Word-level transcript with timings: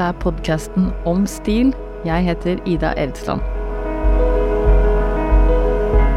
Dette 0.00 0.14
er 0.14 0.22
podkasten 0.22 0.84
Om 1.04 1.26
stil. 1.28 1.74
Jeg 2.08 2.24
heter 2.24 2.60
Ida 2.64 2.94
Eldsland. 2.96 3.42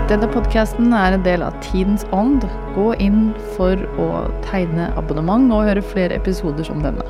Denne 0.08 0.30
podkasten 0.32 0.94
er 0.96 1.18
en 1.18 1.26
del 1.26 1.44
av 1.44 1.58
Tidens 1.66 2.06
ånd. 2.16 2.46
Gå 2.78 2.94
inn 3.04 3.34
for 3.58 3.76
å 4.00 4.06
tegne 4.46 4.86
abonnement 4.96 5.52
og 5.52 5.66
høre 5.68 5.84
flere 5.84 6.16
episoder 6.16 6.64
som 6.64 6.80
denne. 6.80 7.04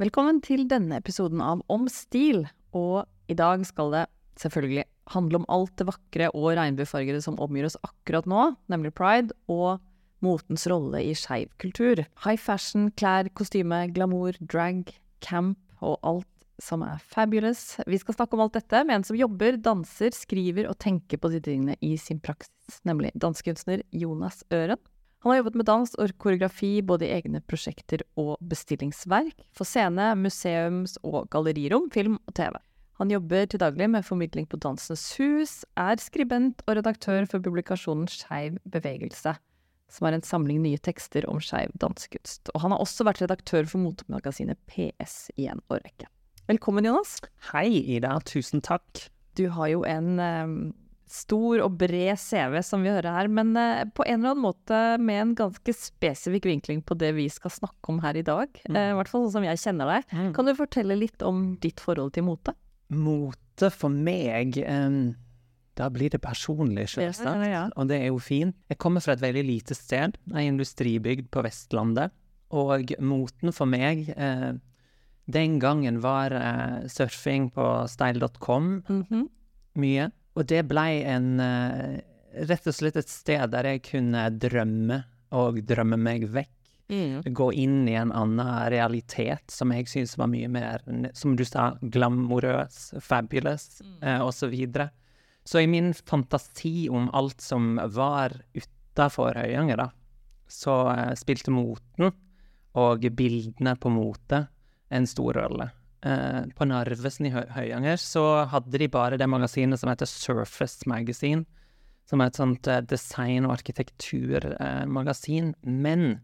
Velkommen 0.00 0.40
til 0.40 0.64
denne 0.70 1.02
episoden 1.04 1.44
av 1.44 1.60
Om 1.68 1.84
stil. 1.92 2.46
Og 2.72 3.04
i 3.28 3.36
dag 3.36 3.60
skal 3.68 3.92
det 3.92 4.06
selvfølgelig 4.40 4.86
handle 5.12 5.42
om 5.42 5.46
alt 5.52 5.76
det 5.76 5.90
vakre 5.90 6.30
og 6.32 6.54
regnbuefargede 6.56 7.20
som 7.20 7.36
omgir 7.44 7.68
oss 7.68 7.76
akkurat 7.84 8.24
nå, 8.24 8.54
nemlig 8.72 8.96
pride, 8.96 9.36
og 9.52 9.84
motens 10.24 10.66
rolle 10.70 11.02
i 11.04 11.12
skeiv 11.16 11.50
kultur. 11.62 12.04
High 12.24 12.40
fashion, 12.40 12.90
klær, 12.96 13.28
kostyme, 13.36 13.86
glamour, 13.94 14.38
drag, 14.40 14.94
camp 15.24 15.58
og 15.84 15.98
alt 16.06 16.32
som 16.62 16.82
er 16.86 17.00
fabulous. 17.12 17.76
Vi 17.84 17.98
skal 18.00 18.16
snakke 18.16 18.36
om 18.36 18.46
alt 18.46 18.56
dette 18.56 18.82
med 18.86 18.98
en 18.98 19.06
som 19.06 19.18
jobber, 19.18 19.58
danser, 19.60 20.14
skriver 20.16 20.68
og 20.70 20.78
tenker 20.80 21.20
på 21.20 21.30
de 21.32 21.40
tingene 21.44 21.76
i 21.84 21.96
sin 22.00 22.20
praksis, 22.22 22.80
nemlig 22.88 23.12
dansekunstner 23.20 23.84
Jonas 23.92 24.42
Øren. 24.52 24.80
Han 25.24 25.32
har 25.32 25.40
jobbet 25.40 25.56
med 25.58 25.66
dans 25.66 25.94
og 25.98 26.12
koreografi 26.22 26.70
både 26.86 27.08
i 27.08 27.16
egne 27.16 27.40
prosjekter 27.50 28.04
og 28.20 28.36
bestillingsverk, 28.46 29.40
for 29.56 29.66
scene, 29.66 30.12
museums- 30.14 30.98
og 31.02 31.26
gallerirom, 31.32 31.88
film 31.90 32.20
og 32.28 32.36
TV. 32.38 32.54
Han 33.00 33.10
jobber 33.10 33.48
til 33.50 33.60
daglig 33.60 33.90
med 33.90 34.06
formidling 34.06 34.46
på 34.48 34.60
Dansens 34.62 35.02
Hus, 35.18 35.64
er 35.76 35.98
skribent 36.00 36.62
og 36.64 36.78
redaktør 36.78 37.26
for 37.28 37.44
publikasjonen 37.44 38.06
Skeiv 38.08 38.56
bevegelse, 38.72 39.34
som 39.92 40.08
er 40.08 40.16
en 40.16 40.24
samling 40.26 40.62
nye 40.64 40.80
tekster 40.82 41.26
om 41.30 41.40
skeiv 41.42 41.72
dansekunst. 41.80 42.50
Og 42.54 42.62
han 42.64 42.74
har 42.74 42.82
også 42.82 43.06
vært 43.06 43.22
redaktør 43.24 43.68
for 43.70 43.82
motemagasinet 43.82 44.58
PS 44.70 45.30
i 45.36 45.48
en 45.52 45.62
årrekke. 45.72 46.08
Velkommen, 46.46 46.86
Jonas. 46.86 47.18
Hei, 47.50 47.68
Ida. 47.96 48.16
Tusen 48.26 48.62
takk. 48.62 49.06
Du 49.36 49.48
har 49.52 49.70
jo 49.72 49.80
en 49.88 50.20
um, 50.22 50.52
stor 51.10 51.62
og 51.64 51.74
bred 51.80 52.18
CV, 52.22 52.60
som 52.66 52.84
vi 52.86 52.92
hører 52.94 53.10
her, 53.18 53.30
men 53.30 53.50
uh, 53.58 53.82
på 53.90 54.06
en 54.06 54.20
eller 54.20 54.34
annen 54.34 54.44
måte 54.44 54.78
med 55.02 55.22
en 55.22 55.34
ganske 55.38 55.74
spesifikk 55.74 56.46
vinkling 56.50 56.84
på 56.86 56.96
det 56.98 57.12
vi 57.18 57.26
skal 57.32 57.54
snakke 57.54 57.92
om 57.92 57.98
her 58.04 58.18
i 58.18 58.24
dag. 58.26 58.50
Mm. 58.68 58.78
Uh, 58.78 58.86
I 58.92 58.96
hvert 59.00 59.10
fall 59.10 59.26
sånn 59.26 59.36
som 59.40 59.48
jeg 59.48 59.62
kjenner 59.64 59.92
deg. 59.96 60.08
Mm. 60.14 60.30
Kan 60.38 60.48
du 60.48 60.54
fortelle 60.58 60.98
litt 61.02 61.26
om 61.26 61.44
ditt 61.62 61.82
forhold 61.82 62.14
til 62.14 62.28
mote? 62.28 62.54
Mote 62.94 63.72
for 63.74 63.90
meg 63.90 64.60
um, 64.70 65.16
Da 65.76 65.90
blir 65.92 66.10
det 66.12 66.22
personlig, 66.24 66.88
selvsagt. 66.94 67.42
Ja, 67.44 67.48
ja. 67.50 67.64
Og 67.76 67.90
det 67.90 67.98
er 68.00 68.08
jo 68.08 68.20
fint. 68.22 68.56
Jeg 68.70 68.78
kommer 68.80 69.04
fra 69.04 69.12
et 69.16 69.24
veldig 69.24 69.44
lite 69.44 69.76
sted, 69.76 70.16
ei 70.32 70.46
industribygd 70.48 71.28
på 71.34 71.44
Vestlandet. 71.44 72.14
Og 72.56 72.94
moten 73.02 73.52
for 73.52 73.68
meg 73.68 74.06
eh, 74.14 74.54
den 75.26 75.58
gangen 75.60 76.00
var 76.00 76.32
eh, 76.32 76.86
surfing 76.88 77.50
på 77.52 77.86
style.com 77.90 78.82
mm 78.88 79.04
-hmm. 79.10 79.28
mye. 79.74 80.10
Og 80.34 80.46
det 80.46 80.68
blei 80.68 81.02
en 81.02 81.40
eh, 81.40 82.00
Rett 82.36 82.66
og 82.66 82.74
slett 82.74 82.96
et 82.96 83.08
sted 83.08 83.50
der 83.50 83.64
jeg 83.64 83.82
kunne 83.82 84.28
drømme, 84.30 85.04
og 85.30 85.60
drømme 85.64 85.96
meg 85.96 86.28
vekk. 86.28 86.52
Mm. 86.88 87.22
Gå 87.32 87.52
inn 87.52 87.88
i 87.88 87.94
en 87.94 88.12
annen 88.12 88.68
realitet 88.68 89.50
som 89.50 89.72
jeg 89.72 89.88
syns 89.88 90.18
var 90.18 90.26
mye 90.26 90.48
mer, 90.48 90.84
som 91.14 91.36
du 91.36 91.44
sa, 91.44 91.78
glamorøs, 91.80 92.94
fabulous, 93.00 93.80
mm. 93.80 94.02
uh, 94.02 94.20
og 94.26 94.34
så. 94.34 94.50
Så 95.46 95.62
i 95.62 95.70
min 95.70 95.92
fantasi 95.94 96.88
om 96.90 97.06
alt 97.14 97.40
som 97.40 97.76
var 97.94 98.34
utafor 98.56 99.38
Høyanger, 99.38 99.78
da, 99.78 99.90
så 100.50 100.74
uh, 100.90 101.12
spilte 101.18 101.54
moten 101.54 102.10
og 102.76 103.06
bildene 103.16 103.76
på 103.80 103.90
mote 103.94 104.46
en 104.92 105.06
stor 105.08 105.38
rolle. 105.38 105.70
Eh, 106.06 106.42
på 106.54 106.66
Narvesen 106.68 107.26
i 107.26 107.32
Hø 107.34 107.40
Høyanger 107.56 107.96
så 107.98 108.44
hadde 108.52 108.78
de 108.78 108.88
bare 108.92 109.16
det 109.18 109.26
magasinet 109.30 109.80
som 109.80 109.90
heter 109.90 110.06
Surface 110.06 110.86
Magazine, 110.86 111.46
som 112.06 112.20
er 112.20 112.30
et 112.30 112.38
sånt 112.38 112.68
eh, 112.70 112.84
design- 112.84 113.46
og 113.48 113.56
arkitekturmagasin. 113.56 115.54
Eh, 115.56 115.56
Men 115.64 116.20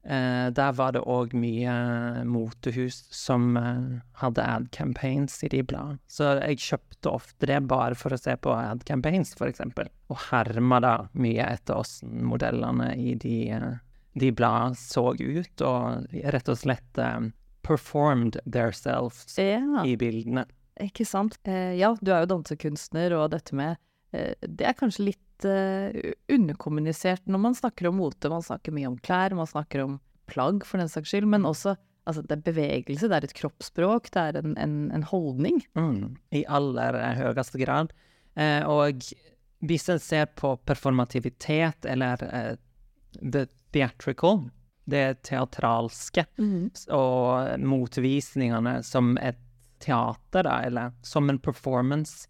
der 0.00 0.72
var 0.78 0.94
det 0.96 1.02
òg 1.04 1.34
mye 1.36 1.72
motehus 2.24 3.02
som 3.12 3.52
hadde 4.16 4.46
ad 4.48 4.70
campaigns 4.72 5.34
i 5.44 5.50
de 5.52 5.60
bladene. 5.60 6.00
Så 6.08 6.30
jeg 6.38 6.62
kjøpte 6.64 7.12
ofte 7.12 7.48
det 7.50 7.58
bare 7.68 7.98
for 8.00 8.16
å 8.16 8.20
se 8.20 8.32
på 8.40 8.54
ad 8.56 8.86
campaigns, 8.88 9.34
for 9.36 9.52
eksempel. 9.52 9.90
Og 10.08 10.16
herma 10.30 10.80
da 10.80 10.94
mye 11.12 11.44
etter 11.44 11.82
åssen 11.82 12.24
modellene 12.30 12.94
i 12.96 13.12
de, 13.20 13.36
de 14.16 14.32
bladene 14.32 14.80
så 14.80 15.10
ut, 15.12 15.66
og 15.68 16.16
rett 16.32 16.48
og 16.48 16.62
slett 16.62 17.04
performed 17.62 18.40
themselves 18.46 19.38
ja. 19.38 19.84
i 19.84 19.96
bildene. 20.00 20.46
Ikke 20.80 21.04
sant. 21.04 21.38
Eh, 21.44 21.76
ja, 21.78 21.92
du 22.00 22.12
er 22.12 22.24
jo 22.24 22.34
dansekunstner, 22.36 23.14
og 23.18 23.32
dette 23.34 23.56
med 23.56 23.76
eh, 24.16 24.32
Det 24.40 24.66
er 24.66 24.78
kanskje 24.78 25.10
litt 25.10 25.24
eh, 25.48 26.12
underkommunisert 26.32 27.26
når 27.30 27.42
man 27.46 27.56
snakker 27.58 27.90
om 27.90 28.00
mote. 28.00 28.30
Man 28.32 28.44
snakker 28.44 28.74
mye 28.74 28.90
om 28.90 28.98
klær, 28.98 29.36
man 29.36 29.48
snakker 29.50 29.84
om 29.84 29.98
plagg 30.30 30.64
for 30.66 30.80
den 30.80 30.90
saks 30.90 31.10
skyld, 31.10 31.28
men 31.30 31.48
også 31.48 31.74
altså, 32.08 32.22
det 32.22 32.36
er 32.36 32.46
bevegelse, 32.46 33.08
det 33.10 33.18
er 33.18 33.26
et 33.28 33.36
kroppsspråk, 33.38 34.10
det 34.14 34.22
er 34.22 34.38
en, 34.40 34.54
en, 34.60 34.78
en 34.94 35.06
holdning. 35.10 35.60
Mm, 35.78 36.16
I 36.34 36.44
aller 36.48 37.00
høyeste 37.18 37.60
grad. 37.62 37.92
Eh, 38.38 38.62
og 38.68 39.04
hvis 39.66 39.88
en 39.92 40.00
ser 40.00 40.30
på 40.38 40.54
performativitet 40.68 41.86
eller 41.88 42.24
eh, 42.30 42.54
the 43.20 43.46
theatrical, 43.74 44.48
det 44.90 45.22
teatralske 45.28 46.24
mm. 46.40 46.70
og 46.96 47.60
motvisningene 47.62 48.80
som 48.86 49.14
et 49.22 49.38
teater, 49.80 50.44
da, 50.44 50.60
eller 50.66 50.96
som 51.06 51.30
en 51.30 51.38
performance. 51.40 52.28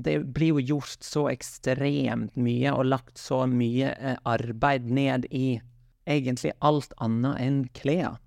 Det 0.00 0.16
blir 0.34 0.54
jo 0.54 0.64
gjort 0.74 1.04
så 1.04 1.26
ekstremt 1.32 2.36
mye 2.40 2.72
og 2.74 2.88
lagt 2.88 3.18
så 3.20 3.44
mye 3.50 3.92
eh, 3.94 4.18
arbeid 4.28 4.88
ned 4.90 5.26
i 5.30 5.60
egentlig 6.10 6.52
alt 6.64 6.92
annet 7.02 7.40
enn 7.40 7.58
klær. 7.76 8.18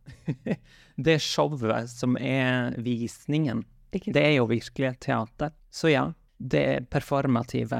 det 1.07 1.19
showet 1.23 1.91
som 1.91 2.17
er 2.19 2.77
visningen, 2.83 3.63
det 3.91 4.21
er 4.21 4.37
jo 4.37 4.47
virkelig 4.49 4.95
teater. 5.03 5.53
Så 5.73 5.91
ja, 5.93 6.07
det 6.37 6.89
performative 6.93 7.79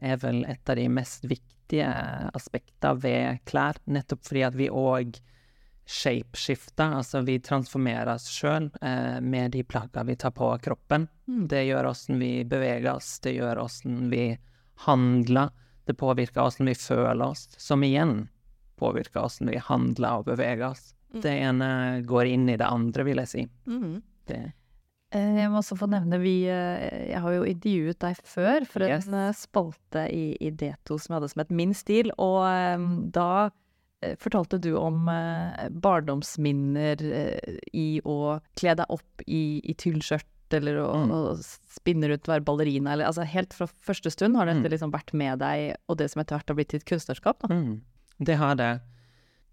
er 0.00 0.20
vel 0.22 0.44
et 0.48 0.70
av 0.70 0.78
de 0.78 0.88
mest 0.92 1.26
viktige 1.28 1.88
aspekter 2.34 2.98
ved 3.02 3.42
klær, 3.48 3.80
nettopp 3.86 4.24
fordi 4.26 4.44
at 4.46 4.58
vi 4.58 4.70
òg 4.70 5.18
shapeshifter, 5.88 6.92
altså 6.98 7.22
vi 7.24 7.38
transformerer 7.40 8.10
oss 8.12 8.26
sjøl 8.28 8.66
eh, 8.84 9.20
med 9.24 9.54
de 9.54 9.62
plagga 9.64 10.02
vi 10.04 10.18
tar 10.20 10.34
på 10.36 10.50
kroppen. 10.60 11.06
Mm. 11.28 11.46
Det 11.48 11.62
gjør 11.64 11.88
åssen 11.88 12.18
vi 12.20 12.44
beveger 12.44 12.90
oss, 12.92 13.14
det 13.24 13.32
gjør 13.38 13.62
åssen 13.62 14.10
vi 14.12 14.26
handler, 14.84 15.48
det 15.88 15.96
påvirker 15.96 16.44
åssen 16.44 16.68
vi 16.68 16.74
føler 16.76 17.24
oss, 17.24 17.48
som 17.56 17.84
igjen 17.86 18.26
påvirker 18.76 19.24
åssen 19.24 19.48
vi 19.48 19.62
handler 19.64 20.20
og 20.20 20.28
beveger 20.28 20.66
oss. 20.68 20.90
Mm. 21.14 21.20
Det 21.24 21.32
ene 21.48 21.70
går 22.04 22.32
inn 22.34 22.44
i 22.52 22.58
det 22.60 22.68
andre, 22.68 23.06
vil 23.08 23.22
jeg 23.22 23.30
si. 23.32 23.44
Mm. 23.64 24.02
Det. 24.28 24.42
Eh, 25.16 25.38
jeg 25.40 25.48
må 25.48 25.62
også 25.62 25.78
få 25.80 25.88
nevne, 25.88 26.18
vi, 26.20 26.42
eh, 26.52 27.08
Jeg 27.08 27.22
har 27.24 27.32
jo 27.32 27.46
intervjuet 27.48 28.00
deg 28.04 28.20
før 28.28 28.68
for 28.68 28.84
en 28.84 28.92
yes. 28.92 29.08
Eh, 29.08 29.32
spalte 29.40 30.04
i, 30.12 30.36
i 30.36 30.52
D2 30.52 31.00
som 31.00 31.14
jeg 31.14 31.16
hadde 31.16 31.32
som 31.32 31.42
het 31.46 31.56
Min 31.62 31.72
stil, 31.72 32.12
og 32.20 32.44
um, 32.44 33.08
da 33.08 33.48
fortalte 34.20 34.58
du 34.62 34.72
om 34.78 35.08
eh, 35.10 35.68
barndomsminner 35.70 37.02
eh, 37.02 37.56
i 37.72 38.00
å 38.04 38.38
kle 38.58 38.74
deg 38.78 38.94
opp 38.94 39.24
i, 39.26 39.58
i 39.62 39.74
tyllskjørt 39.74 40.56
eller 40.58 40.78
å, 40.80 40.88
mm. 40.96 41.10
å, 41.12 41.32
spinne 41.76 42.08
rundt, 42.08 42.28
være 42.30 42.46
ballerina, 42.46 42.94
eller 42.94 43.08
altså 43.10 43.26
helt 43.28 43.52
fra 43.52 43.66
første 43.84 44.12
stund 44.14 44.38
har 44.38 44.48
dette 44.48 44.64
mm. 44.64 44.70
liksom 44.72 44.94
vært 44.94 45.12
med 45.18 45.42
deg, 45.42 45.74
og 45.90 45.98
det 46.00 46.08
som 46.12 46.22
etter 46.22 46.38
hvert 46.38 46.52
har 46.52 46.56
blitt 46.56 46.72
ditt 46.72 46.86
kunstnerskap. 46.88 47.44
Mm. 47.50 47.80
Det 48.24 48.38
har 48.40 48.56
det. 48.58 48.70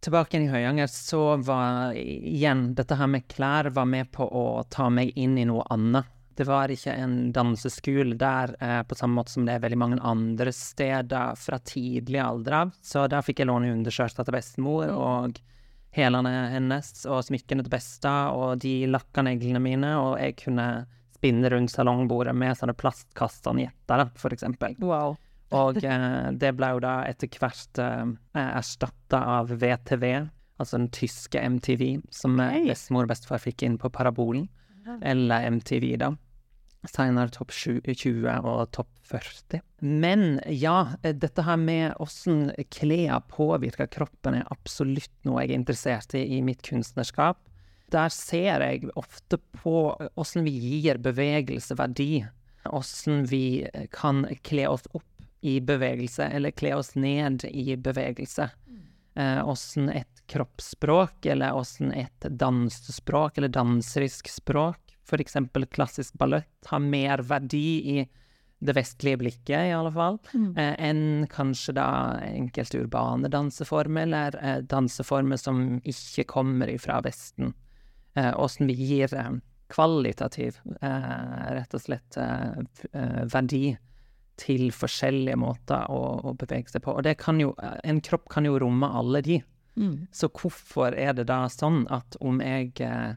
Tilbake 0.05 0.39
i 0.39 0.47
Høyanger 0.47 0.87
så 0.91 1.35
var 1.41 1.97
igjen 1.97 2.69
dette 2.77 2.95
her 2.99 3.09
med 3.11 3.27
klær 3.31 3.71
var 3.75 3.89
med 3.89 4.11
på 4.13 4.27
å 4.29 4.63
ta 4.69 4.87
meg 4.93 5.11
inn 5.17 5.37
i 5.41 5.47
noe 5.49 5.65
annet. 5.73 6.07
Det 6.35 6.43
var 6.47 6.71
ikke 6.71 6.91
en 6.99 7.31
danseskole 7.31 8.17
der 8.19 8.55
eh, 8.59 8.81
på 8.83 8.95
samme 8.99 9.21
måte 9.21 9.31
som 9.31 9.45
det 9.47 9.55
er 9.55 9.61
veldig 9.63 9.79
mange 9.79 9.99
andre 10.03 10.51
steder 10.51 11.37
fra 11.39 11.59
tidlig 11.63 12.19
alder 12.19 12.57
av. 12.59 12.73
Så 12.83 13.05
der 13.11 13.23
fikk 13.23 13.39
jeg 13.41 13.47
låne 13.47 13.71
underskjørta 13.71 14.25
til 14.25 14.35
bestemor 14.35 14.89
mm. 14.89 14.97
og 14.99 15.39
hælene 15.95 16.33
hennes 16.51 16.89
og 17.07 17.23
smykkene 17.23 17.63
til 17.63 17.71
besta, 17.71 18.15
og 18.35 18.59
de 18.63 18.81
lakka 18.91 19.23
neglene 19.23 19.61
mine, 19.63 19.93
og 19.95 20.17
jeg 20.19 20.35
kunne 20.43 20.67
spinne 21.15 21.49
rundt 21.53 21.71
salongbordet 21.71 22.35
med 22.35 22.57
sånne 22.59 22.75
plastkastanjetter, 22.75 24.09
for 24.19 24.35
eksempel. 24.35 24.75
Wow. 24.83 25.15
og 25.55 25.79
eh, 25.79 26.33
det 26.35 26.51
ble 26.57 26.73
jo 26.75 26.83
da 26.83 26.97
etter 27.07 27.31
hvert 27.39 27.79
eh, 27.79 28.03
erstatta 28.43 29.23
av 29.37 29.55
VTV, 29.55 30.05
altså 30.59 30.81
den 30.81 30.91
tyske 30.91 31.39
MTV, 31.39 31.85
som 32.11 32.35
okay. 32.35 32.67
bestemor 32.67 33.07
og 33.07 33.15
bestefar 33.15 33.43
fikk 33.43 33.63
inn 33.63 33.79
på 33.79 33.93
parabolen. 33.93 34.49
Eller 35.01 35.47
MTV, 35.49 35.95
da. 35.97 36.11
Seinere 36.91 37.33
topp 37.33 37.53
20 37.53 38.25
og 38.45 38.71
topp 38.75 38.91
40. 39.09 39.61
Men 39.85 40.39
ja, 40.49 40.95
dette 41.01 41.45
her 41.45 41.57
med 41.61 41.93
åssen 42.01 42.49
klær 42.73 43.21
påvirker 43.29 43.89
kroppen, 43.91 44.39
er 44.39 44.53
absolutt 44.53 45.13
noe 45.27 45.43
jeg 45.43 45.53
er 45.53 45.59
interessert 45.59 46.15
i 46.17 46.25
i 46.37 46.41
mitt 46.45 46.63
kunstnerskap. 46.65 47.37
der 47.93 48.09
ser 48.09 48.61
jeg 48.65 48.89
ofte 48.95 49.37
på 49.61 49.95
åssen 50.17 50.43
vi 50.43 50.51
gir 50.51 50.97
bevegelse 50.97 51.77
verdi. 51.77 52.25
Åssen 52.65 53.25
vi 53.29 53.67
kan 53.93 54.25
kle 54.41 54.67
oss 54.67 54.87
opp 54.91 55.05
i 55.45 55.59
bevegelse, 55.61 56.25
eller 56.33 56.51
kle 56.51 56.73
oss 56.75 56.95
ned 56.95 57.45
i 57.45 57.75
bevegelse. 57.77 58.49
Åssen 59.45 59.89
eh, 59.89 60.01
et 60.01 60.23
kroppsspråk, 60.27 61.25
eller 61.25 61.53
åssen 61.53 61.93
et 61.93 62.27
dansespråk, 62.29 63.37
eller 63.37 63.53
danserisk 63.53 64.29
språk, 64.31 64.81
f.eks. 65.05 65.37
klassisk 65.71 66.13
ballett, 66.19 66.69
har 66.69 66.79
mer 66.83 67.23
verdi 67.25 67.67
i 67.95 68.05
det 68.65 68.73
vestlige 68.73 69.19
blikket, 69.19 69.67
i 69.69 69.73
alle 69.75 69.91
fall, 69.93 70.17
mm. 70.33 70.51
eh, 70.57 70.75
enn 70.87 71.27
kanskje 71.31 71.75
da 71.77 71.87
enkelte 72.25 72.81
urbane 72.85 73.29
danseformer, 73.29 74.07
eller 74.07 74.37
eh, 74.41 74.61
danseformer 74.65 75.39
som 75.39 75.81
ikke 75.83 76.25
kommer 76.31 76.71
ifra 76.71 77.01
Vesten. 77.05 77.53
Eh, 78.15 78.31
vi 78.59 78.73
gir 78.73 79.13
eh, 79.13 79.33
kvalitativ, 79.69 80.61
eh, 80.81 81.09
rett 81.57 81.73
og 81.73 81.81
slett, 81.81 82.17
verdi 83.33 83.75
til 84.39 84.69
forskjellige 84.75 85.39
måter 85.39 85.91
å, 85.91 85.99
å, 86.27 86.33
bevege 86.37 86.71
seg 86.71 86.83
på. 86.85 86.95
Og 86.95 87.05
det 87.07 87.15
kan 87.21 87.39
jo, 87.39 87.53
en 87.59 88.01
kropp 88.03 88.27
kan 88.31 88.47
jo 88.47 88.59
romme 88.59 88.87
alle 88.87 89.21
de. 89.25 89.39
Mm. 89.75 90.07
Så 90.15 90.29
hvorfor 90.31 90.95
er 90.95 91.15
det 91.15 91.27
da 91.31 91.45
sånn 91.51 91.83
at 91.91 92.17
om 92.23 92.41
jeg 92.43 92.73
eh, 92.83 93.15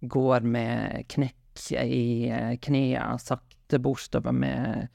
går 0.00 0.40
med 0.40 1.06
knekk 1.12 1.36
i 1.72 2.28
eh, 2.28 2.56
knærne 2.60 3.18
sakte 3.22 3.80
bortover 3.82 4.32
med 4.32 4.88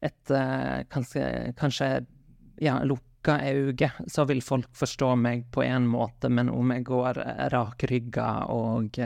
et 0.00 0.30
eh, 0.30 0.84
kanskje, 0.90 1.52
kanskje 1.58 1.88
ja, 2.62 2.78
lukka 2.84 3.38
øye, 3.44 3.90
så 4.06 4.24
vil 4.24 4.42
folk 4.42 4.70
forstå 4.76 5.14
meg 5.20 5.46
på 5.54 5.62
én 5.66 5.86
måte, 5.90 6.30
men 6.30 6.50
om 6.50 6.72
jeg 6.74 6.86
går 6.88 7.20
eh, 7.22 7.44
rakrygga 7.54 8.30
og 8.54 8.98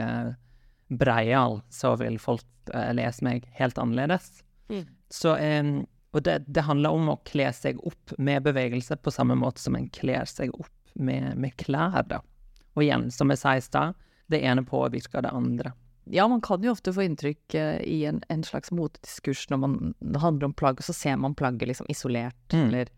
breial, 0.93 1.61
så 1.73 1.95
vil 1.97 2.19
folk 2.21 2.45
lese 2.95 3.25
meg 3.25 3.47
helt 3.57 3.77
annerledes. 3.81 4.43
Mm. 4.71 4.85
Så 5.11 5.33
og 6.13 6.21
det, 6.23 6.35
det, 6.47 6.63
handler 6.63 6.93
om 6.93 7.09
å 7.11 7.17
kle 7.25 7.49
seg 7.51 7.79
opp 7.83 8.13
med 8.21 8.45
bevegelse 8.45 8.95
på 9.01 9.11
samme 9.11 9.35
måte 9.35 9.59
som 9.59 9.75
en 9.75 9.89
kler 9.91 10.29
seg 10.29 10.53
opp 10.53 10.93
med, 10.93 11.33
med 11.41 11.55
klær, 11.57 12.05
da. 12.05 12.21
Og 12.77 12.85
igjen, 12.85 13.09
som 13.11 13.33
jeg 13.33 13.41
sa 13.41 13.55
i 13.57 13.63
stad, 13.65 13.97
det 14.31 14.43
ene 14.45 14.63
påvirker 14.67 15.25
det 15.25 15.33
andre. 15.33 15.73
Ja, 16.11 16.27
man 16.27 16.41
kan 16.43 16.63
jo 16.63 16.73
ofte 16.73 16.91
få 16.93 17.05
inntrykk 17.05 17.55
uh, 17.55 17.79
i 17.87 18.03
en, 18.09 18.21
en, 18.29 18.43
slags 18.43 18.73
motediskurs 18.75 19.45
når 19.51 19.61
man, 19.61 19.77
det 19.99 20.19
handler 20.23 20.49
om 20.49 20.55
plagg, 20.57 20.81
og 20.81 20.87
så 20.87 20.95
ser 20.95 21.19
man 21.21 21.35
plagget 21.35 21.71
liksom 21.71 21.87
isolert, 21.91 22.43
mm. 22.51 22.65
eller 22.65 22.91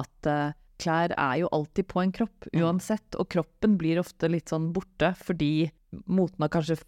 at 0.00 0.30
uh, 0.30 0.56
klær 0.80 1.14
er 1.14 1.42
jo 1.42 1.50
alltid 1.54 1.88
på 1.90 2.02
en 2.02 2.14
kropp, 2.16 2.48
mm. 2.50 2.62
uansett, 2.62 3.18
og 3.20 3.28
kroppen 3.30 3.76
blir 3.78 4.00
ofte 4.02 4.30
litt 4.30 4.50
sånn 4.50 4.72
borte, 4.74 5.12
fordi 5.20 5.70
moten 6.06 6.42
har 6.42 6.52
kanskje 6.54 6.80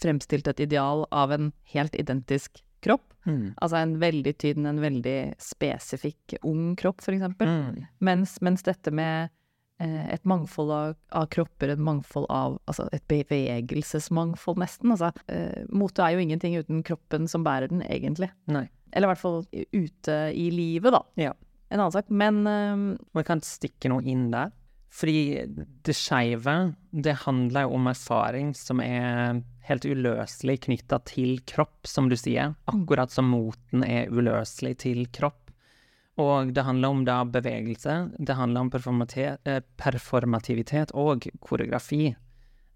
fremstilt 0.00 0.48
et 0.48 0.64
ideal 0.64 1.04
av 1.12 1.32
en 1.34 1.52
helt 1.74 1.96
identisk 1.98 2.62
kropp. 2.80 3.04
Mm. 3.26 3.52
Altså 3.56 3.76
en 3.76 3.98
veldig 4.00 4.32
tynn, 4.40 4.66
en 4.66 4.80
veldig 4.80 5.18
spesifikk 5.42 6.38
ung 6.48 6.74
kropp, 6.80 7.02
eksempel. 7.04 7.48
Mm. 7.48 7.82
Mens, 7.98 8.38
mens, 8.40 8.64
dette 8.64 8.92
med 8.94 9.28
eh, 9.28 9.34
et 9.80 10.26
mangfold 10.28 10.72
av, 10.74 10.96
av, 11.16 11.28
kropper, 11.32 11.72
et 11.72 11.80
mangfold 11.80 12.26
av 12.30 12.58
Altså 12.68 12.88
et 12.92 13.04
bevegelsesmangfold, 13.10 14.60
nesten. 14.60 14.92
Altså, 14.94 15.12
eh, 15.32 15.64
mote 15.72 16.04
er 16.04 16.16
jo 16.16 16.24
ingenting 16.24 16.58
uten 16.60 16.84
kroppen 16.86 17.28
som 17.30 17.46
bærer 17.46 17.72
den, 17.72 17.82
egentlig. 17.88 18.30
Nei. 18.52 18.66
Eller 18.92 19.08
i 19.08 19.12
hvert 19.12 19.22
fall 19.22 19.42
ute 19.72 20.16
i 20.36 20.48
livet, 20.52 20.92
da. 20.92 21.04
Ja. 21.20 21.34
En 21.70 21.78
annen 21.78 21.94
sak. 21.94 22.10
Men 22.10 22.42
um, 22.46 22.88
Man 23.14 23.26
kan 23.26 23.42
stikke 23.46 23.92
noe 23.92 24.02
inn 24.04 24.28
der. 24.34 24.50
Fordi 24.90 25.46
det 25.86 25.94
skeive, 25.94 26.74
det 26.90 27.20
handler 27.22 27.68
jo 27.68 27.76
om 27.78 27.86
erfaring 27.92 28.50
som 28.58 28.80
er 28.82 29.38
helt 29.68 29.86
uløselig 29.86 30.56
knytta 30.66 30.98
til 31.06 31.38
kropp, 31.46 31.86
som 31.86 32.08
du 32.10 32.16
sier. 32.18 32.56
Akkurat 32.70 33.12
som 33.14 33.30
moten 33.30 33.84
er 33.86 34.10
uløselig 34.10 34.80
til 34.82 35.04
kropp. 35.14 35.39
Og 36.20 36.52
det 36.54 36.64
handler 36.66 36.92
om 36.92 37.04
da 37.06 37.20
bevegelse, 37.24 37.96
det 38.18 38.36
handler 38.36 38.66
om 38.66 39.04
eh, 39.06 39.62
performativitet 39.80 40.92
og 40.92 41.28
koreografi. 41.40 42.10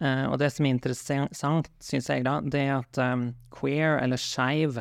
Uh, 0.03 0.27
og 0.33 0.41
det 0.43 0.51
som 0.51 0.67
er 0.67 0.75
interessant, 0.75 1.71
syns 1.83 2.11
jeg, 2.11 2.25
da, 2.27 2.41
det 2.43 2.65
er 2.65 2.75
at 2.81 2.99
um, 2.99 3.29
queer, 3.55 4.01
eller 4.03 4.21
skeiv, 4.21 4.81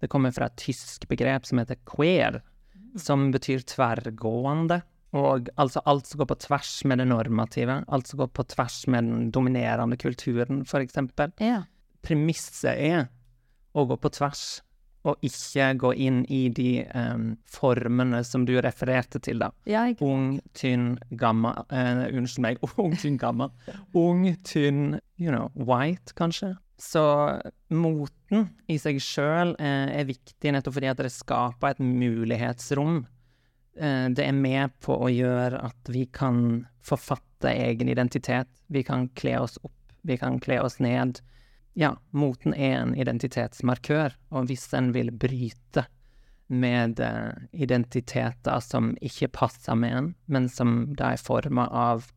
det 0.00 0.10
kommer 0.12 0.32
fra 0.34 0.48
et 0.48 0.56
tysk 0.60 1.06
begrep 1.10 1.46
som 1.46 1.60
heter 1.60 1.78
queer, 1.88 2.40
som 3.00 3.28
betyr 3.34 3.64
tverrgående. 3.68 4.80
Og 5.14 5.48
altså 5.60 5.82
alt 5.86 6.08
som 6.10 6.20
går 6.20 6.28
på 6.32 6.40
tvers 6.42 6.72
med 6.90 6.98
det 6.98 7.06
normative, 7.06 7.76
alt 7.86 8.10
som 8.10 8.24
går 8.24 8.32
på 8.34 8.46
tvers 8.50 8.80
med 8.90 9.06
den 9.06 9.28
dominerende 9.30 9.98
kulturen, 10.00 10.64
eksempel. 10.66 11.30
Ja. 11.38 11.62
Premisset 12.02 12.74
er 12.74 13.06
å 13.74 13.84
gå 13.86 13.98
på 14.00 14.10
tvers, 14.16 14.64
og 15.04 15.24
ikke 15.26 15.68
gå 15.80 15.92
inn 16.06 16.22
i 16.32 16.46
de 16.54 16.84
um, 16.96 17.34
formene 17.50 18.22
som 18.24 18.46
du 18.48 18.54
refererte 18.64 19.20
til, 19.24 19.42
da. 19.42 19.50
Ja, 19.68 19.84
ung, 20.04 20.38
tynn, 20.56 20.94
gammel 21.20 21.60
uh, 21.68 22.06
Unnskyld 22.08 22.44
meg. 22.46 22.62
Ung, 22.80 22.96
tynn, 22.96 23.18
gammel. 23.20 23.52
Ung, 23.92 24.26
tynn, 24.48 25.00
you 25.20 25.28
know, 25.28 25.50
white, 25.54 26.16
kanskje. 26.16 26.54
Så 26.80 27.04
moten 27.70 28.48
i 28.66 28.78
seg 28.80 28.96
sjøl 29.02 29.54
uh, 29.60 29.88
er 29.92 30.08
viktig 30.08 30.56
nettopp 30.56 30.78
fordi 30.78 30.90
at 30.90 31.04
det 31.04 31.12
skaper 31.14 31.74
et 31.74 31.84
mulighetsrom 31.84 33.04
Uh, 33.74 34.06
det 34.14 34.22
er 34.22 34.36
med 34.38 34.74
på 34.84 34.94
å 35.02 35.08
gjøre 35.10 35.58
at 35.66 35.88
vi 35.90 36.04
kan 36.14 36.62
forfatte 36.86 37.50
egen 37.50 37.90
identitet. 37.90 38.46
Vi 38.70 38.84
kan 38.86 39.08
kle 39.18 39.40
oss 39.42 39.58
opp, 39.66 39.74
vi 40.06 40.18
kan 40.20 40.38
kle 40.42 40.60
oss 40.62 40.78
ned. 40.78 41.18
Ja, 41.74 41.96
moten 42.14 42.54
er 42.54 42.78
en 42.78 42.94
identitetsmarkør, 42.94 44.14
og 44.30 44.48
hvis 44.50 44.68
en 44.76 44.92
vil 44.94 45.10
bryte 45.10 45.86
med 46.46 47.00
uh, 47.02 47.34
identiteter 47.52 48.60
som 48.62 48.92
ikke 49.02 49.30
passer 49.34 49.78
med 49.78 49.96
en, 49.98 50.10
men 50.30 50.48
som 50.52 50.94
da 50.94 51.14
er 51.14 51.22
forma 51.22 51.66
av 51.70 52.10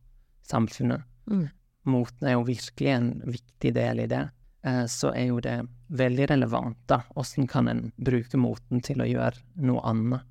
samfunnet 0.47 1.05
mm. 1.31 1.47
Moten 1.87 2.27
er 2.27 2.33
jo 2.35 2.41
virkelig 2.43 2.89
en 2.91 3.05
viktig 3.23 3.69
del 3.77 4.01
i 4.03 4.09
det. 4.11 4.25
Uh, 4.67 4.83
så 4.91 5.13
er 5.15 5.29
jo 5.29 5.37
det 5.39 5.61
veldig 5.87 6.25
relevant, 6.33 6.81
da. 6.91 6.99
Åssen 7.15 7.47
kan 7.47 7.71
en 7.71 7.85
bruke 7.95 8.37
moten 8.37 8.83
til 8.83 9.01
å 9.01 9.07
gjøre 9.07 9.39
noe 9.63 9.85
annet? 9.87 10.27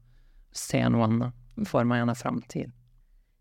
se 0.57 0.81
noe 0.89 1.07
annet 1.07 1.67
Forme 1.69 1.97
gjerne 1.97 2.15
framtid. 2.19 2.73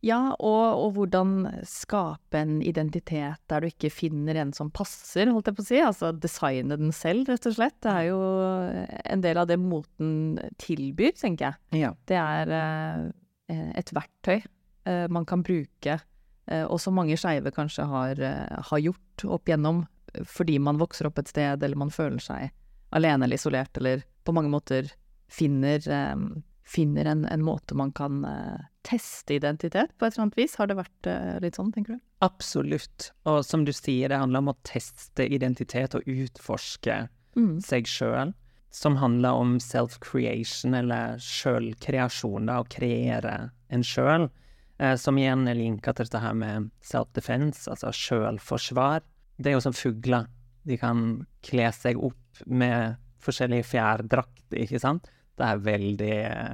Ja, 0.05 0.19
og, 0.37 0.63
og, 0.77 0.89
hvordan 0.99 1.31
skape 1.65 2.37
en 2.37 2.59
identitet 2.61 3.41
der 3.49 3.63
du 3.63 3.69
ikke 3.71 3.89
finner 3.89 4.37
en 4.37 4.51
som 4.53 4.69
passer, 4.73 5.31
holdt 5.33 5.49
jeg 5.49 5.57
på 5.57 5.63
å 5.63 5.67
si. 5.67 5.79
Altså 5.81 6.11
designe 6.13 6.77
den 6.77 6.93
selv, 6.93 7.31
rett 7.31 7.47
og 7.49 7.55
slett. 7.57 7.77
Det 7.81 7.93
er 7.93 8.09
jo 8.11 8.19
en 9.15 9.23
del 9.25 9.41
av 9.41 9.49
det 9.49 9.57
moten 9.61 10.37
tilbyr, 10.61 11.15
tenker 11.17 11.49
jeg. 11.49 11.81
Ja. 11.87 11.93
Det 12.05 12.19
er 12.21 12.53
eh, 12.59 13.71
et 13.81 13.93
verktøy 13.95 14.37
eh, 14.37 15.07
man 15.09 15.25
kan 15.25 15.43
bruke, 15.45 15.97
eh, 16.51 16.65
og 16.65 16.77
som 16.81 16.97
mange 16.97 17.17
skeive 17.19 17.53
kanskje 17.55 17.87
har, 17.89 18.21
eh, 18.21 18.61
har, 18.69 18.83
gjort 18.85 19.25
opp 19.25 19.49
igjennom 19.49 19.85
fordi 20.29 20.59
man 20.63 20.77
vokser 20.79 21.09
opp 21.09 21.17
et 21.19 21.27
sted, 21.33 21.63
eller 21.65 21.79
man 21.79 21.91
føler 21.91 22.21
seg 22.23 22.53
alene 22.95 23.25
eller 23.25 23.41
isolert, 23.41 23.75
eller 23.81 24.05
på 24.23 24.31
mange 24.37 24.53
måter 24.53 24.93
finner 25.33 25.81
eh, 25.81 26.13
finner 26.65 27.05
en, 27.05 27.25
en 27.29 27.43
måte 27.45 27.75
man 27.77 27.91
kan 27.95 28.23
uh, 28.25 28.61
teste 28.85 29.37
identitet 29.37 29.93
på 29.97 30.05
et 30.05 30.15
eller 30.15 30.27
annet 30.27 30.39
vis. 30.39 30.55
Har 30.59 30.69
det 30.69 30.79
vært 30.79 31.09
uh, 31.09 31.35
litt 31.43 31.59
sånn, 31.59 31.71
tenker 31.75 31.97
du? 31.97 32.05
Absolutt. 32.25 33.11
Og 33.29 33.43
som 33.45 33.65
du 33.67 33.73
sier, 33.75 34.09
det 34.09 34.21
handler 34.21 34.41
om 34.43 34.53
å 34.53 34.57
teste 34.65 35.27
identitet 35.27 35.97
og 35.97 36.09
utforske 36.09 37.05
mm. 37.37 37.59
seg 37.65 37.89
sjøl. 37.89 38.33
Som 38.75 38.97
handler 38.99 39.37
om 39.39 39.53
self-creation, 39.63 40.73
eller 40.75 41.21
sjølkreasjon, 41.23 42.49
å 42.51 42.65
kreere 42.67 43.37
en 43.71 43.85
sjøl. 43.87 44.27
Eh, 44.81 44.97
som 44.99 45.15
igjen 45.15 45.45
er 45.47 45.55
linka 45.55 45.93
til 45.95 46.09
dette 46.09 46.19
her 46.19 46.35
med 46.35 46.71
self-defense, 46.83 47.69
altså 47.71 47.93
sjølforsvar. 47.95 49.05
Det 49.37 49.51
er 49.51 49.55
jo 49.55 49.63
som 49.63 49.75
fugler. 49.75 50.27
De 50.67 50.75
kan 50.81 51.21
kle 51.45 51.69
seg 51.77 52.01
opp 52.03 52.43
med 52.49 52.97
forskjellige 53.23 53.69
fjærdrakter, 53.69 54.59
ikke 54.65 54.81
sant? 54.81 55.07
Det 55.35 55.49
er 55.49 55.61
veldig 55.65 56.15
ja, 56.15 56.47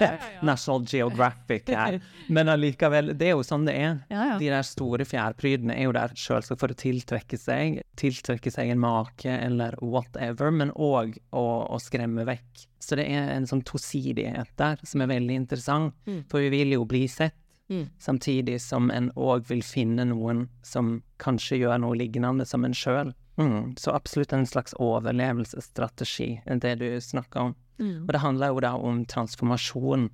ja. 0.00 0.10
National 0.42 0.84
Geographic 0.84 1.68
her. 1.72 2.00
Men 2.28 2.50
allikevel, 2.52 3.14
det 3.16 3.30
er 3.30 3.36
jo 3.36 3.44
sånn 3.46 3.64
det 3.68 3.76
er. 3.80 4.00
De 4.40 4.50
der 4.50 4.66
store 4.66 5.06
fjærprydene 5.08 5.76
er 5.76 5.88
jo 5.88 5.94
der 5.96 6.12
selvsagt 6.18 6.60
for 6.60 6.72
å 6.72 6.78
tiltrekke 6.78 7.40
seg 7.40 7.80
tiltrekke 7.96 8.52
seg 8.52 8.70
en 8.72 8.82
make 8.82 9.30
eller 9.32 9.76
whatever, 9.80 10.52
men 10.52 10.72
òg 10.72 11.16
å, 11.32 11.46
å, 11.64 11.80
skremme 11.80 12.26
vekk. 12.28 12.66
Så 12.82 12.98
det 13.00 13.08
er 13.10 13.32
en 13.34 13.48
sånn 13.48 13.64
tosidighet 13.66 14.52
der 14.60 14.80
som 14.86 15.02
er 15.02 15.10
veldig 15.10 15.40
interessant, 15.42 15.96
mm. 16.06 16.26
for 16.30 16.44
vi 16.44 16.52
vil 16.52 16.76
jo 16.76 16.86
bli 16.88 17.06
sett. 17.10 17.38
Mm. 17.66 17.88
Samtidig 17.98 18.60
som 18.62 18.92
en 18.94 19.08
òg 19.18 19.48
vil 19.48 19.64
finne 19.66 20.04
noen 20.06 20.44
som 20.62 21.00
kanskje 21.22 21.64
gjør 21.64 21.80
noe 21.82 21.96
lignende 21.98 22.46
som 22.46 22.62
en 22.68 22.76
sjøl. 22.76 23.10
Mm. 23.36 23.76
Så 23.76 23.92
absolutt 23.92 24.32
en 24.32 24.46
slags 24.46 24.74
overlevelsesstrategi, 24.80 26.40
det 26.46 26.74
du 26.80 26.88
snakker 27.00 27.50
om. 27.50 27.56
Mm. 27.78 28.06
Og 28.06 28.12
det 28.12 28.22
handler 28.22 28.52
jo 28.52 28.62
da 28.64 28.74
om 28.76 29.02
transformasjon. 29.04 30.08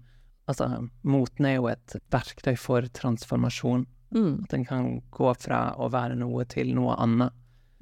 Altså, 0.50 0.68
moten 1.06 1.46
er 1.46 1.58
jo 1.60 1.68
et 1.70 1.96
verktøy 2.10 2.56
for 2.58 2.88
transformasjon. 2.98 3.86
Mm. 4.12 4.32
At 4.44 4.50
den 4.56 4.66
kan 4.68 4.88
gå 5.14 5.34
fra 5.40 5.70
å 5.80 5.88
være 5.92 6.18
noe 6.20 6.44
til 6.50 6.74
noe 6.76 6.96
annet. 7.00 7.32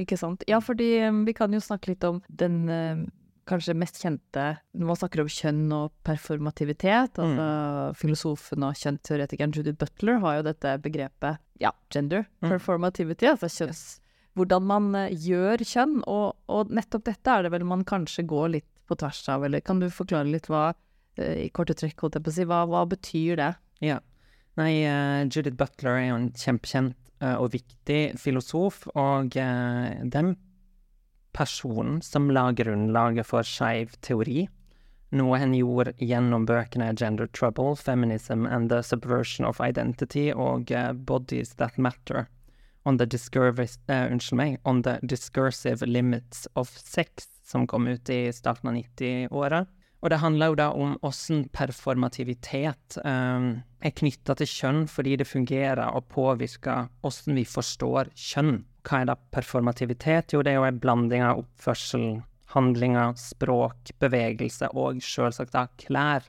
Ikke 0.00 0.16
sant. 0.16 0.44
Ja, 0.48 0.60
fordi 0.64 0.94
um, 1.08 1.24
vi 1.26 1.34
kan 1.36 1.52
jo 1.52 1.60
snakke 1.60 1.92
litt 1.92 2.04
om 2.08 2.22
den 2.28 2.62
uh, 2.70 3.02
kanskje 3.50 3.74
mest 3.76 3.98
kjente 4.00 4.44
Når 4.72 4.86
man 4.88 4.98
snakker 4.98 5.22
om 5.24 5.30
kjønn 5.32 5.64
og 5.76 5.92
performativitet, 6.06 7.18
mm. 7.18 7.24
altså 7.24 7.98
filosofen 8.00 8.64
og 8.64 8.78
kjønnteoretikeren 8.80 9.54
Judith 9.56 9.80
Butler 9.80 10.20
har 10.24 10.38
jo 10.38 10.46
dette 10.46 10.76
begrepet 10.84 11.40
ja, 11.60 11.74
gender 11.92 12.24
mm. 12.40 12.48
performativity, 12.48 13.28
altså 13.28 13.50
kjønns... 13.52 13.99
Hvordan 14.38 14.66
man 14.66 14.90
uh, 14.94 15.08
gjør 15.10 15.64
kjønn, 15.66 16.00
og, 16.10 16.36
og, 16.50 16.70
nettopp 16.74 17.08
dette 17.08 17.32
er 17.32 17.46
det 17.46 17.54
vel 17.54 17.66
man 17.68 17.86
kanskje 17.88 18.26
går 18.30 18.54
litt 18.56 18.68
på 18.90 18.98
tvers 18.98 19.22
av, 19.32 19.46
eller 19.46 19.62
kan 19.64 19.82
du 19.82 19.88
forklare 19.92 20.30
litt 20.30 20.50
hva, 20.50 20.70
uh, 20.74 21.34
i 21.34 21.48
korte 21.54 21.76
trekk, 21.78 21.98
holdt 22.04 22.20
jeg 22.20 22.26
på 22.26 22.32
å 22.32 22.36
si, 22.38 22.46
hva, 22.50 22.62
hva 22.70 22.84
betyr 22.90 23.40
det? 23.40 23.50
Ja. 23.84 23.98
Nei, 24.60 24.72
uh, 24.84 25.26
Judith 25.26 25.58
Butler 25.58 25.96
er 25.96 26.06
jo 26.10 26.20
en 26.20 26.32
kjempekjent 26.36 26.96
og 27.20 27.50
viktig 27.52 28.14
filosof, 28.16 28.86
og 28.96 29.34
den 29.36 30.30
personen 31.36 31.98
som 32.00 32.30
la 32.32 32.46
grunnlaget 32.56 33.28
for 33.28 33.44
skeiv 33.44 33.92
teori, 34.00 34.46
noe 35.10 35.38
hen 35.42 35.54
gjorde 35.56 35.92
gjennom 35.98 36.44
bøkene 36.46 36.92
Gender 36.96 37.26
Trouble, 37.26 37.74
Feminism 37.76 38.46
and 38.46 38.70
the 38.70 38.82
Subversion 38.82 39.44
of 39.44 39.60
Identity 39.60 40.30
og 40.32 40.70
uh, 40.70 40.92
Bodies 40.92 41.56
That 41.58 41.78
Matter 41.78 42.28
on 42.84 42.96
the, 42.98 43.06
uh, 43.88 44.36
meg, 44.36 44.58
on 44.64 44.82
the 44.82 44.98
Discursive 45.02 45.86
Limits 45.86 46.48
of 46.54 46.68
Sex, 46.68 47.28
som 47.44 47.66
kom 47.66 47.86
ut 47.86 48.08
i 48.10 48.32
starten 48.32 48.70
av 48.70 48.74
90-åra. 48.74 49.66
Og 50.00 50.08
det 50.10 50.20
handler 50.22 50.52
jo 50.52 50.56
da 50.56 50.68
om 50.72 50.94
åssen 51.04 51.42
performativitet 51.52 52.96
um, 53.04 53.50
er 53.84 53.92
knytta 53.92 54.36
til 54.40 54.48
kjønn, 54.48 54.82
fordi 54.88 55.18
det 55.20 55.28
fungerer 55.28 55.92
og 55.92 56.08
påvirker 56.14 56.88
åssen 57.04 57.36
vi 57.36 57.44
forstår 57.44 58.12
kjønn. 58.16 58.62
Hva 58.86 59.02
er 59.02 59.10
da 59.10 59.16
performativitet? 59.34 60.32
Jo, 60.32 60.40
det 60.40 60.54
er 60.54 60.60
jo 60.62 60.68
en 60.70 60.80
blanding 60.80 61.24
av 61.26 61.42
oppførsel, 61.42 62.22
handlinger, 62.54 63.12
språk, 63.20 63.92
bevegelse 64.00 64.70
og 64.72 65.02
selvsagt 65.04 65.52
da 65.52 65.66
klær. 65.82 66.24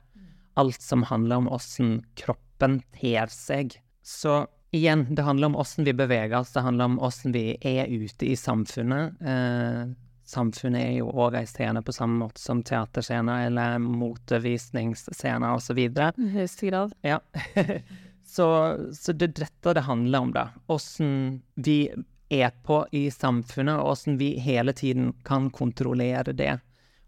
Alt 0.60 0.84
som 0.84 1.06
handler 1.08 1.40
om 1.40 1.48
åssen 1.48 2.02
kroppen 2.20 2.82
ter 2.92 3.32
seg. 3.32 3.78
Så 4.04 4.42
igjen, 4.72 5.06
det 5.14 5.22
handler 5.22 5.46
om 5.46 5.56
åssen 5.56 5.84
vi 5.84 5.92
beveger 5.92 6.38
oss, 6.38 6.52
det 6.52 6.60
handler 6.60 6.84
om 6.84 7.00
åssen 7.00 7.32
vi 7.32 7.56
er 7.60 7.86
ute 7.86 8.26
i 8.26 8.36
samfunnet. 8.36 9.20
Eh, 9.20 9.82
samfunnet 10.24 10.86
er 10.86 10.94
jo 10.96 11.10
òg 11.12 11.36
ei 11.36 11.46
scene 11.46 11.82
på 11.84 11.92
samme 11.92 12.24
måte 12.24 12.40
som 12.40 12.62
teaterscener 12.64 13.46
eller 13.50 13.76
motevisningsscener 13.84 15.58
osv. 15.58 15.82
I 15.84 16.30
høyeste 16.38 16.70
grad. 16.70 16.96
Ja. 17.04 17.20
så, 18.34 18.48
så 18.96 19.12
det 19.12 19.28
er 19.28 19.38
dette 19.44 19.76
det 19.76 19.84
handler 19.88 20.26
om, 20.26 20.32
da. 20.32 20.48
Åssen 20.72 21.42
vi 21.54 21.84
er 22.32 22.52
på 22.64 22.86
i 22.96 23.10
samfunnet, 23.12 23.76
og 23.76 23.92
åssen 23.92 24.16
vi 24.18 24.34
hele 24.40 24.72
tiden 24.72 25.12
kan 25.28 25.50
kontrollere 25.52 26.32
det. 26.32 26.54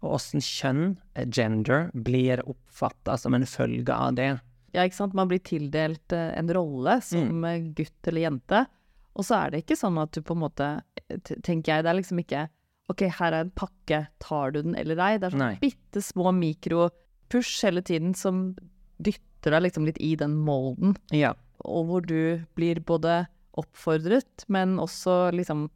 Og 0.05 0.19
åssen 0.19 0.43
kjønn, 0.43 0.99
gender, 1.33 1.89
blir 1.93 2.45
oppfatta 2.45 3.17
som 3.17 3.33
en 3.33 3.47
følge 3.49 3.89
av 3.89 4.13
det. 4.19 4.35
Ja, 4.75 4.83
ikke 4.83 4.99
sant. 4.99 5.15
Man 5.17 5.29
blir 5.31 5.39
tildelt 5.45 6.13
eh, 6.15 6.33
en 6.35 6.51
rolle 6.53 6.99
som 7.05 7.29
mm. 7.39 7.47
Eh, 7.49 7.69
gutt 7.77 8.09
eller 8.11 8.27
jente. 8.27 8.65
Og 9.15 9.23
så 9.23 9.37
er 9.39 9.53
det 9.53 9.63
ikke 9.63 9.79
sånn 9.79 9.97
at 10.01 10.11
du 10.11 10.21
på 10.25 10.35
en 10.35 10.43
måte 10.43 10.69
Tenker 11.45 11.69
jeg, 11.69 11.83
det 11.85 11.89
er 11.91 11.97
liksom 11.99 12.19
ikke 12.23 12.47
OK, 12.89 13.03
her 13.17 13.33
er 13.33 13.45
en 13.45 13.53
pakke, 13.53 13.99
tar 14.21 14.53
du 14.53 14.59
den 14.61 14.75
eller 14.77 14.99
ei? 15.01 15.15
Det 15.17 15.27
er 15.29 15.35
sånn 15.35 15.61
bitte 15.61 16.01
små 16.05 16.33
mikropush 16.37 17.65
hele 17.65 17.81
tiden 17.85 18.13
som 18.17 18.51
dytter 19.01 19.55
deg 19.55 19.65
liksom 19.65 19.87
litt 19.87 19.97
i 20.01 20.11
den 20.19 20.35
molden. 20.45 20.93
Ja. 21.13 21.33
Og 21.65 21.89
hvor 21.89 22.05
du 22.05 22.45
blir 22.57 22.81
både 22.85 23.23
oppfordret, 23.57 24.45
men 24.53 24.77
også 24.81 25.31
liksom, 25.33 25.67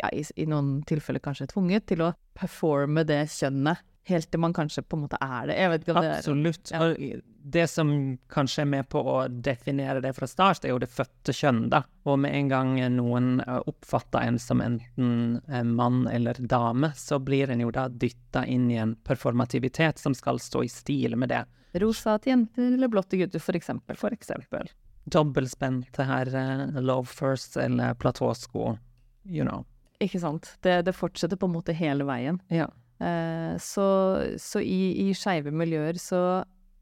ja, 0.00 0.10
i, 0.12 0.24
i 0.36 0.48
noen 0.50 0.82
tilfeller 0.88 1.22
kanskje 1.24 1.48
tvunget 1.54 1.88
til 1.88 2.04
å 2.04 2.12
performe 2.36 3.06
det 3.08 3.22
kjønnet 3.32 3.84
helt 4.08 4.30
til 4.30 4.40
man 4.42 4.54
kanskje 4.56 4.82
på 4.84 4.96
en 4.96 5.04
måte 5.06 5.18
er 5.22 5.50
det. 5.50 5.56
Jeg 5.58 5.72
vet 5.72 5.84
ikke 5.84 5.94
om 5.94 6.06
Absolutt. 6.06 6.62
Det, 6.70 6.78
er, 6.78 6.94
ja. 7.02 7.20
Det 7.48 7.66
som 7.70 7.90
kanskje 8.32 8.64
er 8.64 8.70
med 8.72 8.88
på 8.92 9.00
å 9.00 9.18
definere 9.28 10.02
det 10.04 10.12
fra 10.16 10.28
start, 10.28 10.64
er 10.64 10.74
jo 10.74 10.80
det 10.82 10.90
fødte 10.92 11.32
kjønn, 11.36 11.62
da. 11.72 11.82
Og 12.08 12.18
med 12.24 12.34
en 12.36 12.50
gang 12.52 12.72
noen 12.96 13.38
eh, 13.44 13.60
oppfatter 13.70 14.26
en 14.26 14.40
som 14.42 14.60
enten 14.64 15.38
mann 15.76 16.02
eller 16.12 16.40
dame, 16.40 16.92
så 16.96 17.20
blir 17.22 17.52
en 17.52 17.64
jo 17.64 17.70
da 17.74 17.88
dytta 17.88 18.44
inn 18.46 18.68
i 18.72 18.80
en 18.82 18.96
performativitet 19.06 20.02
som 20.02 20.16
skal 20.16 20.42
stå 20.42 20.64
i 20.66 20.72
stil 20.72 21.16
med 21.16 21.32
det. 21.32 21.44
Rosa 21.78 22.16
til 22.18 22.34
jenter 22.34 22.74
eller 22.74 22.90
blått 22.92 23.10
til 23.12 23.24
gutter, 23.24 23.42
for 23.42 23.56
eksempel. 23.56 23.96
For 24.00 24.14
eksempel. 24.14 24.70
Dobbeltspente 25.08 25.92
til 25.96 26.08
herre, 26.08 26.44
love 26.80 27.08
first 27.08 27.56
eller 27.56 27.96
platåsko, 27.96 28.74
you 29.24 29.44
know. 29.44 29.64
Ikke 30.02 30.20
sant. 30.22 30.52
Det, 30.62 30.82
det 30.86 30.94
fortsetter 30.94 31.38
på 31.40 31.48
en 31.48 31.56
måte 31.56 31.74
hele 31.74 32.06
veien. 32.06 32.38
Ja. 32.52 32.68
Eh, 32.98 33.54
så, 33.62 33.88
så 34.42 34.62
i, 34.62 35.08
i 35.08 35.14
skeive 35.16 35.52
miljøer 35.54 36.00
så 36.02 36.22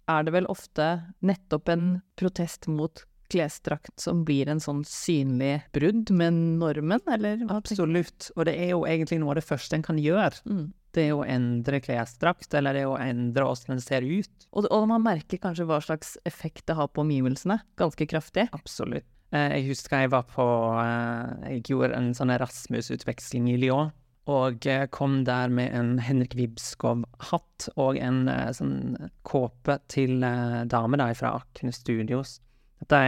er 0.06 0.26
det 0.26 0.34
vel 0.36 0.48
ofte 0.50 0.86
nettopp 1.26 1.70
en 1.72 1.86
protest 2.18 2.68
mot 2.70 3.02
klesdrakt 3.30 3.98
som 4.00 4.22
blir 4.26 4.48
en 4.50 4.62
sånn 4.62 4.84
synlig 4.86 5.58
brudd 5.74 6.12
med 6.14 6.36
normen, 6.60 7.02
eller? 7.10 7.42
Absolutt, 7.50 8.30
og 8.36 8.46
det 8.46 8.54
er 8.54 8.70
jo 8.74 8.84
egentlig 8.86 9.18
noe 9.22 9.34
av 9.34 9.40
det 9.40 9.48
første 9.48 9.78
en 9.78 9.86
kan 9.86 9.98
gjøre. 9.98 10.38
Mm. 10.46 10.68
Det 10.96 11.08
å 11.12 11.24
endre 11.28 11.82
klesdrakt, 11.84 12.54
eller 12.56 12.78
det 12.78 12.86
å 12.88 12.94
endre 13.02 13.48
åssen 13.50 13.74
den 13.74 13.82
ser 13.84 14.06
ut. 14.06 14.46
Og, 14.52 14.68
og, 14.70 14.86
man 14.88 15.04
merker 15.04 15.42
kanskje 15.42 15.66
hva 15.68 15.80
slags 15.84 16.14
effekt 16.28 16.64
det 16.70 16.78
har 16.78 16.88
på 16.88 17.02
omgivelsene, 17.02 17.58
ganske 17.76 18.08
kraftig. 18.08 18.46
Absolutt. 18.56 19.08
Eh, 19.34 19.58
jeg 19.58 19.72
husker 19.72 20.04
jeg 20.04 20.12
var 20.14 20.22
på 20.30 20.44
eh, 20.78 21.56
Jeg 21.56 21.64
gjorde 21.72 21.98
en 21.98 22.12
sånn 22.14 22.30
Erasmus-utveksling 22.30 23.50
i 23.50 23.56
Lyon 23.58 23.90
og 24.26 24.66
eh, 24.66 24.86
kom 24.90 25.20
der 25.26 25.52
med 25.54 25.70
en 25.76 25.98
Henrik 26.02 26.34
Wibskov-hatt 26.34 27.68
og 27.78 27.98
en 28.02 28.24
uh, 28.26 28.50
sånn 28.54 28.96
kåpe 29.26 29.78
til 29.92 30.18
uh, 30.26 30.64
dame 30.66 30.98
da, 30.98 31.12
fra 31.14 31.36
Akne 31.38 31.70
Studios. 31.74 32.40
Dette 32.82 32.98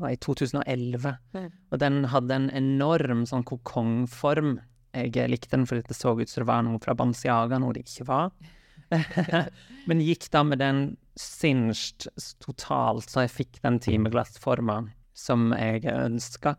var 0.00 0.14
i 0.14 0.18
2011, 0.18 1.12
mm. 1.36 1.50
og 1.70 1.82
den 1.82 2.00
hadde 2.10 2.40
en 2.40 2.48
enorm 2.56 3.26
sånn 3.28 3.44
kokongform. 3.46 4.56
Jeg 4.96 5.28
likte 5.30 5.52
den 5.52 5.66
fordi 5.68 5.84
det 5.86 5.98
så 5.98 6.16
ut 6.16 6.32
som 6.32 6.42
det 6.42 6.48
var 6.48 6.64
noe 6.64 6.80
fra 6.82 6.96
Banciaga, 6.96 7.60
noe 7.60 7.76
det 7.76 7.84
ikke 7.84 8.08
var. 8.08 8.32
Men 9.88 10.02
gikk 10.02 10.30
da 10.32 10.42
med 10.46 10.62
den 10.64 10.80
singed 11.20 12.08
totalt, 12.42 13.10
så 13.12 13.26
jeg 13.26 13.34
fikk 13.34 13.60
den 13.62 13.78
timeglassforma 13.82 14.80
som 15.16 15.50
jeg 15.56 15.84
ønska. 15.92 16.56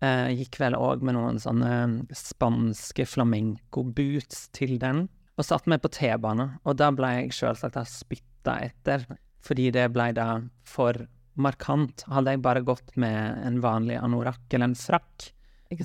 Eh, 0.00 0.30
gikk 0.32 0.56
vel 0.62 0.76
òg 0.78 1.02
med 1.04 1.16
noen 1.16 1.40
sånne 1.40 2.06
spanske 2.16 3.04
flamenco-boots 3.04 4.46
til 4.56 4.78
den. 4.80 5.08
Og 5.36 5.46
satt 5.46 5.68
meg 5.70 5.82
på 5.84 5.90
T-bane, 5.92 6.46
og 6.64 6.78
da 6.80 6.90
ble 6.92 7.10
jeg 7.18 7.34
sjølsagt 7.36 7.78
spytta 7.88 8.58
etter. 8.64 9.04
Fordi 9.44 9.70
det 9.72 9.86
ble 9.92 10.10
da 10.16 10.28
for 10.68 11.06
markant. 11.40 12.04
Hadde 12.08 12.34
jeg 12.34 12.42
bare 12.44 12.64
gått 12.64 12.96
med 13.00 13.40
en 13.46 13.60
vanlig 13.64 13.98
anorakk 14.00 14.56
eller 14.56 14.70
en 14.70 14.78
frakk, 14.78 15.30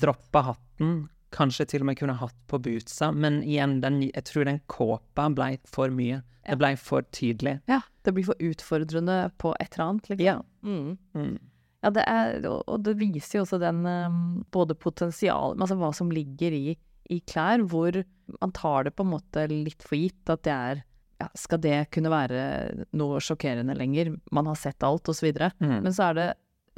droppa 0.02 0.42
hatten, 0.50 1.06
kanskje 1.36 1.68
til 1.72 1.84
og 1.84 1.90
med 1.90 2.00
kunne 2.00 2.16
hatt 2.20 2.38
på 2.50 2.60
bootsa, 2.64 3.12
men 3.12 3.42
igjen, 3.44 3.80
den, 3.84 4.00
jeg 4.08 4.24
tror 4.28 4.48
den 4.48 4.62
kåpa 4.72 5.28
ble 5.36 5.56
for 5.68 5.92
mye. 5.94 6.22
Det 6.46 6.58
ble 6.62 6.76
for 6.78 7.06
tydelig. 7.16 7.58
Ja, 7.70 7.82
det 8.06 8.14
blir 8.16 8.28
for 8.28 8.40
utfordrende 8.44 9.18
på 9.42 9.56
et 9.60 9.76
eller 9.76 9.86
annet, 9.90 10.10
liksom. 10.12 10.26
Ja. 10.26 10.38
Mm. 10.64 10.98
Mm. 11.18 11.38
Ja, 11.84 11.92
det 11.94 12.06
er, 12.10 12.46
og 12.48 12.82
det 12.86 12.96
viser 12.98 13.40
jo 13.40 13.46
også 13.46 13.60
den 13.62 13.84
um, 13.86 14.20
både 14.50 14.74
potensial 14.80 15.54
Altså 15.60 15.76
hva 15.78 15.92
som 15.94 16.10
ligger 16.14 16.56
i, 16.56 16.74
i, 17.12 17.20
klær, 17.28 17.62
hvor 17.70 18.00
man 18.42 18.54
tar 18.56 18.88
det 18.88 18.96
på 18.96 19.06
en 19.06 19.12
måte 19.12 19.46
litt 19.52 19.86
for 19.86 20.00
gitt 20.00 20.32
at 20.34 20.42
det 20.48 20.54
er 20.56 20.82
ja, 21.22 21.28
Skal 21.38 21.62
det 21.62 21.78
kunne 21.94 22.12
være 22.14 22.40
noe 22.98 23.22
sjokkerende 23.24 23.76
lenger? 23.78 24.16
Man 24.36 24.50
har 24.50 24.58
sett 24.60 24.84
alt, 24.84 25.08
osv. 25.12 25.30
Mm. 25.62 25.78
Men 25.86 25.94
så 25.94 26.10
er 26.10 26.18
det 26.18 26.30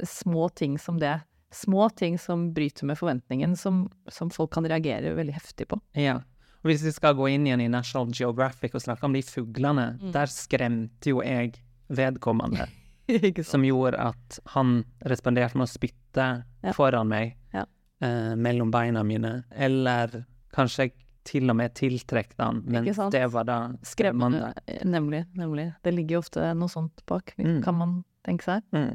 små 0.06 0.48
ting 0.54 0.76
som 0.78 1.00
det. 1.02 1.16
Små 1.54 1.88
ting 1.96 2.18
som 2.20 2.50
bryter 2.54 2.86
med 2.86 3.00
forventningen, 3.00 3.56
som, 3.56 3.86
som 4.12 4.30
folk 4.30 4.52
kan 4.54 4.68
reagere 4.68 5.14
veldig 5.16 5.34
heftig 5.34 5.66
på. 5.72 5.80
Ja. 5.98 6.20
Og 6.62 6.70
hvis 6.70 6.84
vi 6.84 6.92
skal 6.94 7.16
gå 7.18 7.30
inn 7.32 7.46
igjen 7.48 7.64
i 7.64 7.70
National 7.72 8.10
Geographic 8.14 8.74
og 8.76 8.84
snakke 8.84 9.06
om 9.08 9.16
de 9.16 9.24
fuglene, 9.24 9.92
mm. 9.98 10.10
der 10.14 10.30
skremte 10.30 11.14
jo 11.14 11.22
jeg 11.24 11.56
vedkommende. 11.88 12.68
som 13.44 13.64
gjorde 13.64 14.00
at 14.10 14.38
han 14.54 14.82
responderte 15.08 15.58
med 15.58 15.68
å 15.68 15.72
spytte 15.72 16.28
ja. 16.44 16.72
foran 16.76 17.10
meg, 17.10 17.36
ja. 17.54 17.64
eh, 18.04 18.34
mellom 18.36 18.72
beina 18.74 19.04
mine, 19.06 19.42
eller 19.54 20.22
kanskje 20.54 20.88
jeg 20.88 20.96
til 21.28 21.50
og 21.52 21.58
med 21.58 21.74
tiltrekte 21.76 22.40
han, 22.40 22.62
men 22.64 22.86
det 23.12 23.24
var 23.34 23.44
da 23.44 23.58
skremmende. 23.84 24.52
Nemlig, 24.88 25.26
nemlig. 25.36 25.66
Det 25.84 25.92
ligger 25.92 26.16
jo 26.18 26.22
ofte 26.24 26.52
noe 26.56 26.72
sånt 26.72 27.04
bak, 27.08 27.34
mm. 27.36 27.58
kan 27.66 27.76
man 27.76 27.98
tenke 28.24 28.46
seg. 28.46 28.64
Mm. 28.72 28.94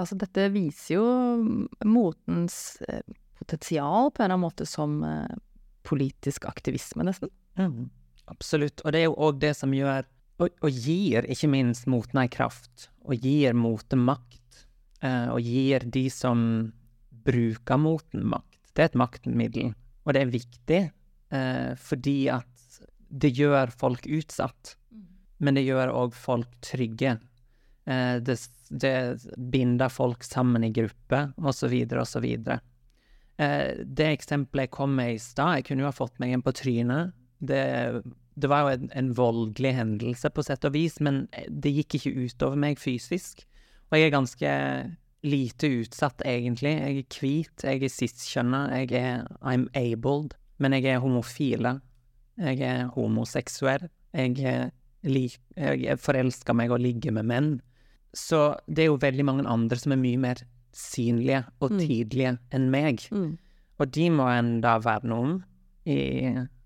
Altså, 0.00 0.18
dette 0.20 0.48
viser 0.52 0.98
jo 0.98 1.06
motens 1.88 2.56
eh, 2.88 3.00
potensial 3.40 4.10
på 4.10 4.22
en 4.22 4.26
eller 4.26 4.36
annen 4.36 4.44
måte 4.44 4.66
som 4.68 5.00
eh, 5.06 5.32
politisk 5.88 6.46
aktivisme, 6.48 7.06
nesten. 7.08 7.32
Mm. 7.56 7.90
Absolutt. 8.32 8.84
Og 8.84 8.94
det 8.94 9.02
er 9.02 9.08
jo 9.08 9.16
òg 9.28 9.40
det 9.42 9.54
som 9.58 9.72
gjør 9.74 10.06
og, 10.42 10.52
og 10.62 10.82
gir 10.84 11.26
ikke 11.30 11.50
minst 11.52 11.88
moten 11.90 12.22
ei 12.22 12.28
kraft, 12.32 12.88
og 13.06 13.22
gir 13.22 13.56
moten 13.58 14.02
makt, 14.06 14.64
eh, 15.02 15.28
og 15.32 15.40
gir 15.42 15.86
de 15.94 16.06
som 16.12 16.44
bruker 17.22 17.80
moten, 17.80 18.26
makt. 18.32 18.58
Det 18.72 18.84
er 18.84 18.90
et 18.90 18.98
maktmiddel. 18.98 19.72
Og 20.02 20.14
det 20.14 20.22
er 20.22 20.32
viktig 20.32 20.80
eh, 20.82 21.72
fordi 21.78 22.16
at 22.32 22.48
det 23.12 23.32
gjør 23.36 23.72
folk 23.76 24.06
utsatt. 24.08 24.76
Mm. 24.90 25.04
Men 25.44 25.58
det 25.58 25.66
gjør 25.66 25.92
òg 25.92 26.16
folk 26.16 26.56
trygge. 26.64 27.18
Eh, 27.84 28.16
det, 28.24 28.38
det, 28.70 28.94
binder 29.36 29.92
folk 29.92 30.24
sammen 30.24 30.64
i 30.64 30.72
grupper, 30.74 31.32
osv., 31.36 31.74
osv. 32.00 32.28
Eh, 33.36 33.70
det 33.84 34.08
eksempelet 34.08 34.68
jeg 34.68 34.74
kom 34.74 34.96
med 34.98 35.16
i 35.16 35.22
stad, 35.22 35.60
jeg 35.60 35.68
kunne 35.68 35.84
jo 35.84 35.90
ha 35.90 35.96
fått 35.96 36.18
meg 36.22 36.34
en 36.36 36.44
på 36.46 36.54
trynet. 36.56 37.14
Det, 37.42 37.62
det 38.34 38.48
var 38.48 38.64
jo 38.64 38.74
en, 38.76 38.90
en, 38.96 39.12
voldelig 39.16 39.74
hendelse, 39.76 40.30
på 40.32 40.44
sett 40.46 40.64
og 40.64 40.74
vis, 40.76 40.98
men 41.04 41.26
det 41.48 41.74
gikk 41.76 41.98
ikke 41.98 42.26
utover 42.26 42.60
meg 42.60 42.80
fysisk. 42.80 43.44
Og 43.90 43.98
jeg 43.98 44.08
er 44.08 44.14
ganske 44.14 44.52
lite 45.22 45.70
utsatt, 45.82 46.24
egentlig. 46.26 46.72
Jeg 46.72 47.02
er 47.02 47.18
hvit, 47.18 47.64
jeg 47.64 47.82
er 47.82 47.92
cis-kjønna, 47.92 48.62
jeg 48.80 48.92
er 48.98 49.26
I'm 49.40 49.68
abled, 49.78 50.34
men 50.58 50.78
jeg 50.78 50.88
er 50.94 51.02
homofile. 51.04 51.76
Jeg 52.40 52.62
er 52.64 52.88
homoseksuell. 52.94 53.88
Jeg, 54.16 54.70
lik, 55.04 55.36
jeg 55.56 56.00
forelsker 56.00 56.56
meg 56.56 56.72
og 56.72 56.82
ligger 56.82 57.14
med 57.18 57.28
menn. 57.28 57.52
Så 58.16 58.54
det 58.66 58.86
er 58.86 58.90
jo 58.90 59.00
veldig 59.00 59.24
mange 59.24 59.46
andre 59.48 59.78
som 59.80 59.94
er 59.94 60.00
mye 60.00 60.20
mer 60.20 60.42
synlige 60.76 61.44
og 61.60 61.76
tidlige 61.76 62.34
mm. 62.36 62.42
enn 62.56 62.68
meg. 62.72 63.06
Mm. 63.12 63.36
Og 63.80 63.94
de 63.94 64.08
må 64.12 64.28
en 64.32 64.54
da 64.64 64.76
verne 64.82 65.16
om 65.16 65.38
i 65.88 65.98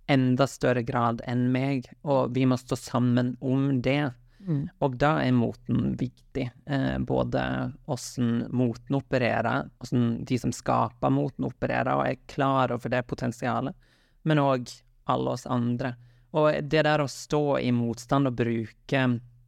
enda 0.06 0.46
større 0.46 0.82
grad 0.86 1.22
enn 1.26 1.48
meg, 1.52 1.88
og 2.02 2.34
vi 2.34 2.46
må 2.46 2.58
stå 2.60 2.78
sammen 2.78 3.34
om 3.40 3.82
det. 3.82 4.12
Mm. 4.46 4.68
Og 4.84 4.96
da 5.00 5.16
er 5.24 5.34
moten 5.34 5.96
viktig. 5.98 6.46
Eh, 6.66 6.98
både 6.98 7.42
åssen 7.90 8.46
moten 8.54 8.98
opererer, 9.00 9.68
åssen 9.82 10.24
de 10.24 10.38
som 10.38 10.54
skaper 10.54 11.10
moten 11.10 11.48
opererer, 11.48 11.94
og 11.96 12.06
er 12.06 12.26
klar 12.30 12.74
over 12.74 12.92
det 12.92 13.02
potensialet, 13.10 13.74
men 14.22 14.42
òg 14.42 14.70
alle 15.10 15.34
oss 15.34 15.46
andre. 15.46 15.96
Og 16.36 16.52
det 16.62 16.84
der 16.86 17.02
å 17.02 17.10
stå 17.10 17.58
i 17.62 17.72
motstand 17.74 18.28
og 18.28 18.38
bruke 18.38 19.06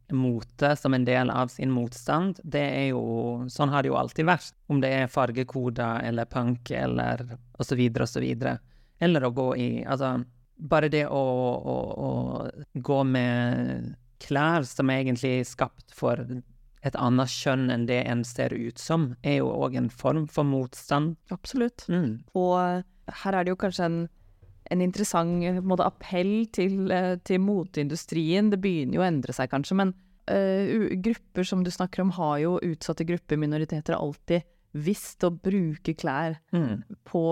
mote 0.09 0.71
som 0.75 0.93
en 0.93 1.05
del 1.05 1.29
av 1.29 1.51
sin 1.53 1.71
motstand, 1.71 2.39
det 2.43 2.63
er 2.65 2.87
jo 2.89 3.03
Sånn 3.51 3.69
har 3.69 3.83
det 3.83 3.91
jo 3.91 3.99
alltid 3.99 4.25
vært. 4.25 4.55
Om 4.67 4.81
det 4.81 4.89
er 4.95 5.11
fargekoder 5.11 6.01
eller 6.07 6.25
punk 6.25 6.71
eller 6.71 7.23
osv. 7.59 7.83
osv. 8.01 8.25
Eller 8.99 9.25
å 9.25 9.31
gå 9.31 9.49
i 9.57 9.69
Altså, 9.85 10.17
bare 10.59 10.89
det 10.91 11.05
å, 11.07 11.15
å, 11.15 11.75
å 11.95 12.11
gå 12.75 12.99
med 13.07 13.93
klær 14.19 14.67
som 14.67 14.91
er 14.91 15.03
egentlig 15.05 15.47
skapt 15.47 15.93
for 15.95 16.19
et 16.85 16.95
annet 16.99 17.31
kjønn 17.31 17.67
enn 17.73 17.87
det 17.89 18.01
en 18.07 18.23
ser 18.27 18.53
ut 18.55 18.79
som, 18.79 19.13
er 19.23 19.41
jo 19.41 19.49
òg 19.51 19.75
en 19.79 19.89
form 19.91 20.27
for 20.31 20.47
motstand. 20.47 21.17
Absolutt. 21.33 21.85
Mm. 21.91 22.21
Og 22.39 22.55
eh, 22.61 22.85
her 23.23 23.35
er 23.35 23.45
det 23.45 23.53
jo 23.53 23.59
kanskje 23.59 23.87
en, 23.89 23.97
en 24.71 24.83
interessant 24.83 25.63
måte, 25.67 25.87
appell 25.87 26.45
til, 26.55 26.85
eh, 26.95 27.15
til 27.27 27.43
moteindustrien. 27.43 28.51
Det 28.53 28.61
begynner 28.63 28.99
jo 28.99 29.03
å 29.03 29.09
endre 29.09 29.35
seg, 29.35 29.51
kanskje, 29.51 29.79
men 29.81 29.93
uh, 30.31 30.95
grupper 31.03 31.47
som 31.47 31.65
du 31.65 31.71
snakker 31.73 32.05
om, 32.05 32.13
har 32.15 32.37
jo 32.45 32.55
utsatte 32.63 33.07
grupper, 33.07 33.39
minoriteter, 33.41 33.97
alltid 33.97 34.47
visst 34.71 35.23
å 35.25 35.31
bruke 35.33 35.93
klær 35.97 36.37
mm. 36.53 36.99
på, 37.09 37.23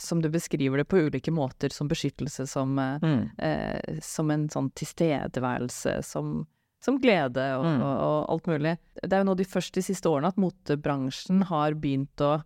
som 0.00 0.22
du 0.22 0.28
beskriver 0.32 0.80
det, 0.80 0.86
på 0.90 1.04
ulike 1.06 1.32
måter, 1.34 1.70
som 1.74 1.90
beskyttelse, 1.90 2.46
som, 2.50 2.74
eh, 2.78 3.04
mm. 3.04 3.22
eh, 3.38 4.00
som 4.02 4.32
en 4.34 4.48
sånn 4.50 4.72
tilstedeværelse, 4.78 6.00
som, 6.06 6.40
som 6.82 6.98
glede 7.02 7.46
og, 7.58 7.68
mm. 7.68 7.84
og, 7.84 7.94
og, 7.94 8.18
alt 8.34 8.50
mulig. 8.50 8.74
Det 9.02 9.12
er 9.12 9.22
jo 9.22 9.30
nå 9.30 9.38
de 9.38 9.48
første 9.48 9.80
de 9.80 9.86
siste 9.86 10.10
årene 10.10 10.32
at 10.34 10.40
motebransjen 10.40 11.46
har 11.50 11.78
begynt 11.78 12.24
å 12.24 12.36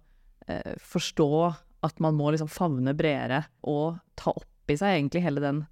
eh, 0.49 0.76
forstå 0.82 1.30
at 1.87 2.00
man 2.02 2.18
må 2.18 2.32
liksom 2.35 2.50
favne 2.50 2.94
bredere 2.99 3.44
og 3.70 4.00
ta 4.18 4.35
opp 4.35 4.73
i 4.73 4.76
seg 4.76 4.98
egentlig 4.98 5.24
hele 5.24 5.40
den 5.40 5.62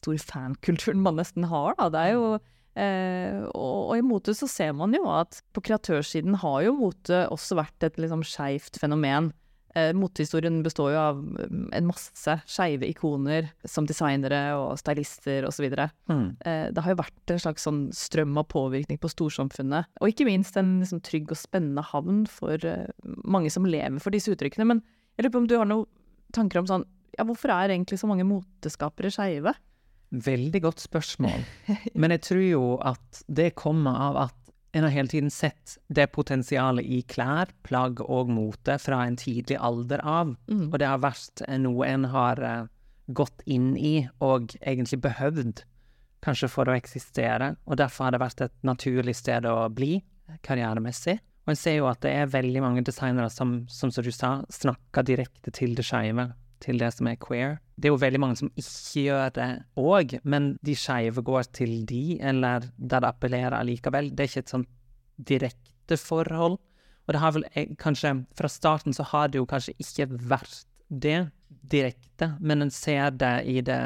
store 0.00 0.18
fankulturen 0.24 1.02
man 1.04 1.18
nesten 1.20 1.46
har, 1.50 1.76
da. 1.78 1.90
Det 1.92 2.00
er 2.08 2.16
jo 2.16 2.30
Eh, 2.78 3.42
og, 3.50 3.90
og, 3.90 3.94
i 3.98 4.04
mote 4.06 4.34
så 4.36 4.46
ser 4.50 4.72
man 4.78 4.94
jo 4.94 5.02
at 5.10 5.40
på 5.54 5.62
kreatørsiden 5.66 6.38
har 6.42 6.62
jo 6.68 6.76
mote 6.78 7.24
også 7.34 7.58
vært 7.58 7.88
et 7.88 7.98
liksom 8.00 8.24
skeivt 8.26 8.78
fenomen. 8.80 9.32
Eh, 9.74 9.92
Motehistorien 9.94 10.62
består 10.66 10.94
jo 10.94 10.98
av 10.98 11.18
mm, 11.22 11.68
en 11.78 11.86
masse 11.86 12.34
skeive 12.50 12.88
ikoner 12.90 13.52
som 13.68 13.86
designere 13.86 14.40
og 14.58 14.74
stylister 14.80 15.46
osv. 15.46 15.68
Mm. 16.10 16.24
Eh, 16.42 16.66
det 16.74 16.82
har 16.82 16.94
jo 16.94 17.00
vært 17.02 17.34
en 17.34 17.42
slags 17.42 17.66
sånn 17.68 17.84
strøm 17.94 18.34
av 18.40 18.48
påvirkning 18.50 18.98
på 18.98 19.12
storsamfunnet. 19.12 19.90
Og 20.02 20.10
ikke 20.10 20.26
minst 20.26 20.58
en 20.58 20.80
liksom, 20.82 21.02
trygg 21.06 21.30
og 21.30 21.38
spennende 21.38 21.86
havn 21.86 22.24
for 22.30 22.58
eh, 22.66 22.90
mange 23.22 23.52
som 23.54 23.68
lever 23.68 24.02
for 24.02 24.14
disse 24.14 24.34
uttrykkene. 24.34 24.66
Men 24.72 24.82
jeg 25.14 25.28
lurer 25.28 25.36
på 25.36 25.44
om 25.44 25.50
du 25.50 25.58
har 25.60 25.70
noen 25.70 25.86
tanker 26.34 26.62
om 26.62 26.70
sånn 26.70 26.86
ja, 27.16 27.26
hvorfor 27.26 27.52
er 27.52 27.72
egentlig 27.74 27.98
så 28.00 28.08
mange 28.10 28.26
moteskapere 28.26 29.10
skeive? 29.12 29.54
Veldig 30.10 30.62
godt 30.62 30.82
spørsmål. 30.82 31.44
Men 32.00 32.14
jeg 32.16 32.24
tror 32.26 32.42
jo 32.44 32.64
at 32.82 33.22
det 33.28 33.54
kommer 33.58 33.98
av 34.10 34.20
at 34.26 34.36
en 34.72 34.86
har 34.86 34.94
hele 34.94 35.10
tiden 35.10 35.30
sett 35.34 35.78
det 35.88 36.12
potensialet 36.14 36.86
i 36.86 37.00
klær, 37.02 37.50
plagg 37.66 38.02
og 38.04 38.30
mote 38.30 38.76
fra 38.78 39.02
en 39.06 39.18
tidlig 39.18 39.58
alder 39.58 40.02
av. 40.06 40.36
Mm. 40.50 40.68
Og 40.70 40.76
det 40.78 40.90
har 40.90 41.02
vært 41.02 41.42
noe 41.58 41.88
en 41.88 42.06
har 42.12 42.42
uh, 42.42 42.68
gått 43.10 43.42
inn 43.50 43.72
i 43.76 43.96
og 44.22 44.54
egentlig 44.60 45.00
behøvd, 45.02 45.64
kanskje 46.22 46.50
for 46.52 46.70
å 46.70 46.76
eksistere. 46.78 47.56
Og 47.66 47.80
derfor 47.80 48.06
har 48.06 48.14
det 48.14 48.22
vært 48.22 48.44
et 48.46 48.56
naturlig 48.66 49.16
sted 49.18 49.48
å 49.50 49.64
bli 49.74 49.96
karrieremessig. 50.46 51.18
Og 51.46 51.54
en 51.54 51.58
ser 51.58 51.80
jo 51.80 51.88
at 51.90 52.02
det 52.04 52.12
er 52.14 52.30
veldig 52.30 52.62
mange 52.62 52.84
designere 52.86 53.30
som, 53.32 53.64
som, 53.72 53.90
som 53.90 54.06
du 54.06 54.12
sa, 54.14 54.36
snakker 54.54 55.06
direkte 55.08 55.50
til 55.56 55.74
det 55.74 55.86
skeive 55.88 56.30
til 56.60 56.80
det 56.80 56.92
som 56.94 57.08
er 57.10 57.18
queer. 57.20 57.58
Det 57.80 57.88
er 57.88 57.94
jo 57.94 58.00
veldig 58.02 58.20
mange 58.20 58.36
som 58.36 58.50
ikke 58.60 59.04
gjør 59.06 59.30
det 59.38 59.48
òg, 59.80 60.18
men 60.28 60.50
de 60.66 60.74
skeive 60.76 61.22
går 61.24 61.48
til 61.56 61.78
de, 61.88 62.18
eller 62.20 62.66
der 62.76 63.00
det 63.00 63.08
appellerer 63.08 63.56
allikevel. 63.56 64.10
Det 64.12 64.24
er 64.24 64.30
ikke 64.30 64.42
et 64.44 64.52
sånn 64.52 64.66
direkte 65.16 65.96
forhold. 66.00 66.58
Og 67.08 67.14
det 67.16 67.22
har 67.22 67.32
vel 67.34 67.46
eh, 67.54 67.72
kanskje 67.80 68.12
Fra 68.38 68.48
starten 68.52 68.94
så 68.94 69.06
har 69.10 69.30
det 69.32 69.40
jo 69.40 69.48
kanskje 69.48 69.74
ikke 69.80 70.06
vært 70.30 70.64
det 70.90 71.30
direkte, 71.48 72.34
men 72.40 72.62
en 72.62 72.70
ser 72.70 73.10
det 73.16 73.34
i 73.48 73.60
det 73.64 73.80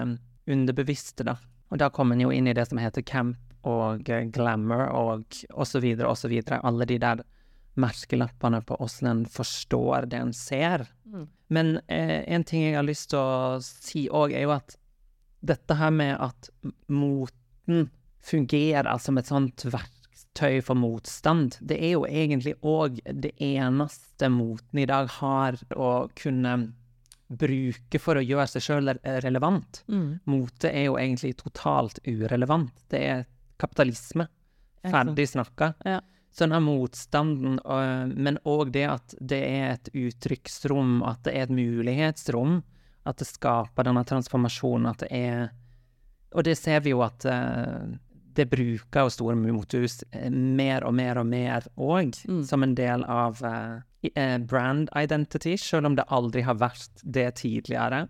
underbevisste, 0.50 1.24
da. 1.24 1.36
Og 1.70 1.80
da 1.80 1.90
kommer 1.92 2.16
en 2.16 2.24
jo 2.26 2.32
inn 2.34 2.48
i 2.48 2.54
det 2.56 2.66
som 2.68 2.80
heter 2.80 3.04
camp 3.06 3.38
og 3.64 4.10
eh, 4.10 4.26
glamour 4.32 4.88
og 4.90 5.38
osv. 5.54 5.86
osv. 6.04 6.34
Alle 6.60 6.88
de 6.90 6.98
der 7.00 7.22
merkelappene 7.74 8.60
på 8.62 8.76
åssen 8.82 9.08
en 9.10 9.24
forstår 9.26 10.06
det 10.10 10.20
en 10.22 10.32
ser. 10.32 10.86
Mm. 11.06 11.26
Men 11.46 11.76
eh, 11.86 12.22
en 12.34 12.44
ting 12.44 12.64
jeg 12.66 12.78
har 12.78 12.86
lyst 12.86 13.10
til 13.12 13.20
å 13.20 13.58
si 13.62 14.06
òg, 14.08 14.34
er 14.34 14.46
jo 14.46 14.54
at 14.56 14.76
dette 15.44 15.76
her 15.76 15.92
med 15.92 16.16
at 16.22 16.48
moten 16.88 17.88
fungerer 18.24 18.96
som 19.02 19.18
et 19.20 19.28
sånt 19.28 19.66
verktøy 19.66 20.62
for 20.64 20.78
motstand, 20.78 21.58
det 21.60 21.76
er 21.82 21.96
jo 21.98 22.06
egentlig 22.08 22.54
òg 22.62 23.02
det 23.04 23.34
eneste 23.42 24.30
moten 24.32 24.80
i 24.80 24.88
dag 24.88 25.10
har 25.18 25.60
å 25.76 26.08
kunne 26.16 26.56
bruke 27.34 27.98
for 27.98 28.20
å 28.20 28.24
gjøre 28.24 28.46
seg 28.54 28.64
sjøl 28.64 28.94
relevant. 29.24 29.82
Mm. 29.90 30.24
Mote 30.30 30.70
er 30.70 30.88
jo 30.88 30.96
egentlig 31.00 31.34
totalt 31.40 32.00
urelevant. 32.06 32.72
Det 32.92 33.04
er 33.10 33.28
kapitalisme. 33.60 34.28
Ferdig 34.84 35.26
snakka. 35.30 35.72
Ja 35.88 36.00
sånn 36.34 36.54
motstanden, 36.64 37.58
men 38.14 38.38
òg 38.44 38.72
det 38.74 38.86
at 38.90 39.14
det 39.20 39.40
er 39.46 39.66
et 39.74 39.90
uttrykksrom, 39.94 41.02
at 41.06 41.22
det 41.26 41.34
er 41.34 41.46
et 41.46 41.54
mulighetsrom. 41.54 42.62
At 43.04 43.20
det 43.20 43.28
skaper 43.28 43.84
denne 43.84 44.02
transformasjonen, 44.08 44.88
at 44.88 45.04
det 45.04 45.10
er 45.12 45.52
Og 46.34 46.42
det 46.42 46.56
ser 46.58 46.80
vi 46.82 46.90
jo 46.90 46.98
at 47.04 47.22
uh, 47.30 47.94
det 48.34 48.48
bruker 48.50 49.04
jo 49.04 49.10
store 49.12 49.36
motehus 49.38 50.00
eh, 50.10 50.30
mer 50.30 50.82
og 50.82 50.96
mer 50.98 51.20
og 51.20 51.28
mer 51.30 51.68
òg, 51.78 52.16
mm. 52.26 52.40
som 52.42 52.64
en 52.66 52.74
del 52.74 53.04
av 53.06 53.38
uh, 53.44 53.78
brand 54.42 54.90
identity, 54.98 55.54
selv 55.56 55.86
om 55.86 55.94
det 55.94 56.08
aldri 56.10 56.42
har 56.42 56.58
vært 56.58 57.04
det 57.04 57.36
tidligere. 57.38 58.08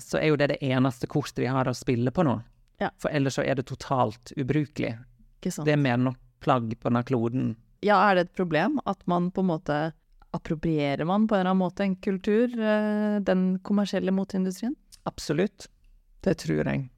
Så 0.00 0.16
er 0.18 0.30
jo 0.30 0.36
det 0.40 0.46
det 0.48 0.62
eneste 0.64 1.06
kortet 1.06 1.42
de 1.44 1.46
har 1.52 1.68
å 1.68 1.76
spille 1.76 2.10
på 2.10 2.24
nå. 2.24 2.38
Ja. 2.80 2.88
For 2.98 3.12
ellers 3.12 3.36
så 3.36 3.44
er 3.44 3.54
det 3.54 3.66
totalt 3.68 4.32
ubrukelig. 4.36 4.94
Det 5.44 5.72
er 5.72 5.76
mer 5.76 6.00
nok 6.00 6.18
plagg 6.40 6.74
på 6.78 6.90
denne 6.90 7.04
kloden. 7.06 7.56
Ja, 7.84 8.00
er 8.08 8.18
det 8.18 8.26
et 8.26 8.36
problem 8.38 8.80
at 8.90 9.04
man 9.10 9.30
på 9.30 9.44
en 9.44 9.52
måte 9.52 9.78
Approprierer 10.36 11.06
man 11.08 11.24
på 11.24 11.34
en 11.34 11.40
eller 11.40 11.50
annen 11.54 11.62
måte 11.62 11.84
en 11.86 11.96
kultur, 11.96 12.52
eh, 12.52 13.16
den 13.24 13.58
kommersielle 13.64 14.12
moteindustrien? 14.12 14.74
Absolutt. 15.08 15.70
Det 16.20 16.34
tror 16.42 16.68
jeg. 16.68 16.90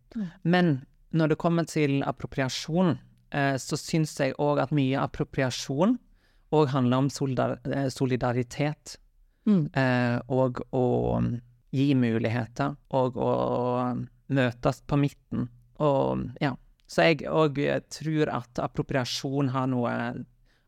Men 0.42 0.80
når 1.14 1.28
det 1.28 1.38
kommer 1.38 1.64
til 1.70 2.02
appropriasjon, 2.02 2.98
eh, 3.30 3.54
så 3.54 3.78
syns 3.78 4.16
jeg 4.18 4.34
òg 4.34 4.58
at 4.64 4.74
mye 4.74 4.98
appropriasjon 4.98 5.94
òg 6.50 6.72
handler 6.74 7.04
om 7.04 7.06
eh, 7.06 7.86
solidaritet. 7.88 8.98
Mm. 9.46 9.70
Og 10.28 10.60
å 10.74 10.86
gi 11.70 11.94
muligheter, 11.94 12.74
og 12.90 13.16
å 13.16 13.30
møtes 14.28 14.82
på 14.86 14.98
midten. 15.00 15.46
Og 15.80 16.26
ja, 16.42 16.52
så 16.90 17.06
jeg 17.06 17.22
òg 17.30 17.60
tror 17.92 18.32
at 18.34 18.62
appropriasjon 18.66 19.54
har 19.54 19.70
noe 19.70 19.94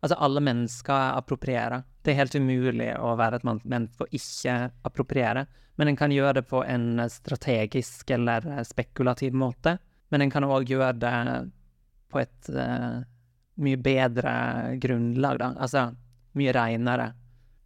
Altså, 0.03 0.17
alle 0.19 0.41
mennesker 0.43 1.13
approprierer 1.15 1.85
Det 2.03 2.11
er 2.11 2.17
helt 2.19 2.35
umulig 2.35 2.89
å 2.99 3.13
være 3.15 3.39
et 3.39 3.45
menneske 3.47 4.03
og 4.03 4.17
ikke 4.19 4.55
appropriere. 4.89 5.45
Men 5.79 5.93
en 5.93 5.99
kan 6.01 6.11
gjøre 6.11 6.41
det 6.41 6.43
på 6.51 6.65
en 6.67 7.05
strategisk 7.07 8.11
eller 8.11 8.49
spekulativ 8.67 9.37
måte. 9.39 9.77
Men 10.11 10.25
en 10.25 10.33
kan 10.35 10.43
òg 10.43 10.67
gjøre 10.75 10.97
det 10.99 11.13
på 12.11 12.19
et 12.19 12.51
uh, 12.51 12.99
mye 13.63 13.79
bedre 13.79 14.35
grunnlag, 14.83 15.39
da. 15.39 15.53
Altså 15.55 15.87
mye 16.39 16.53
reinere. 16.57 17.13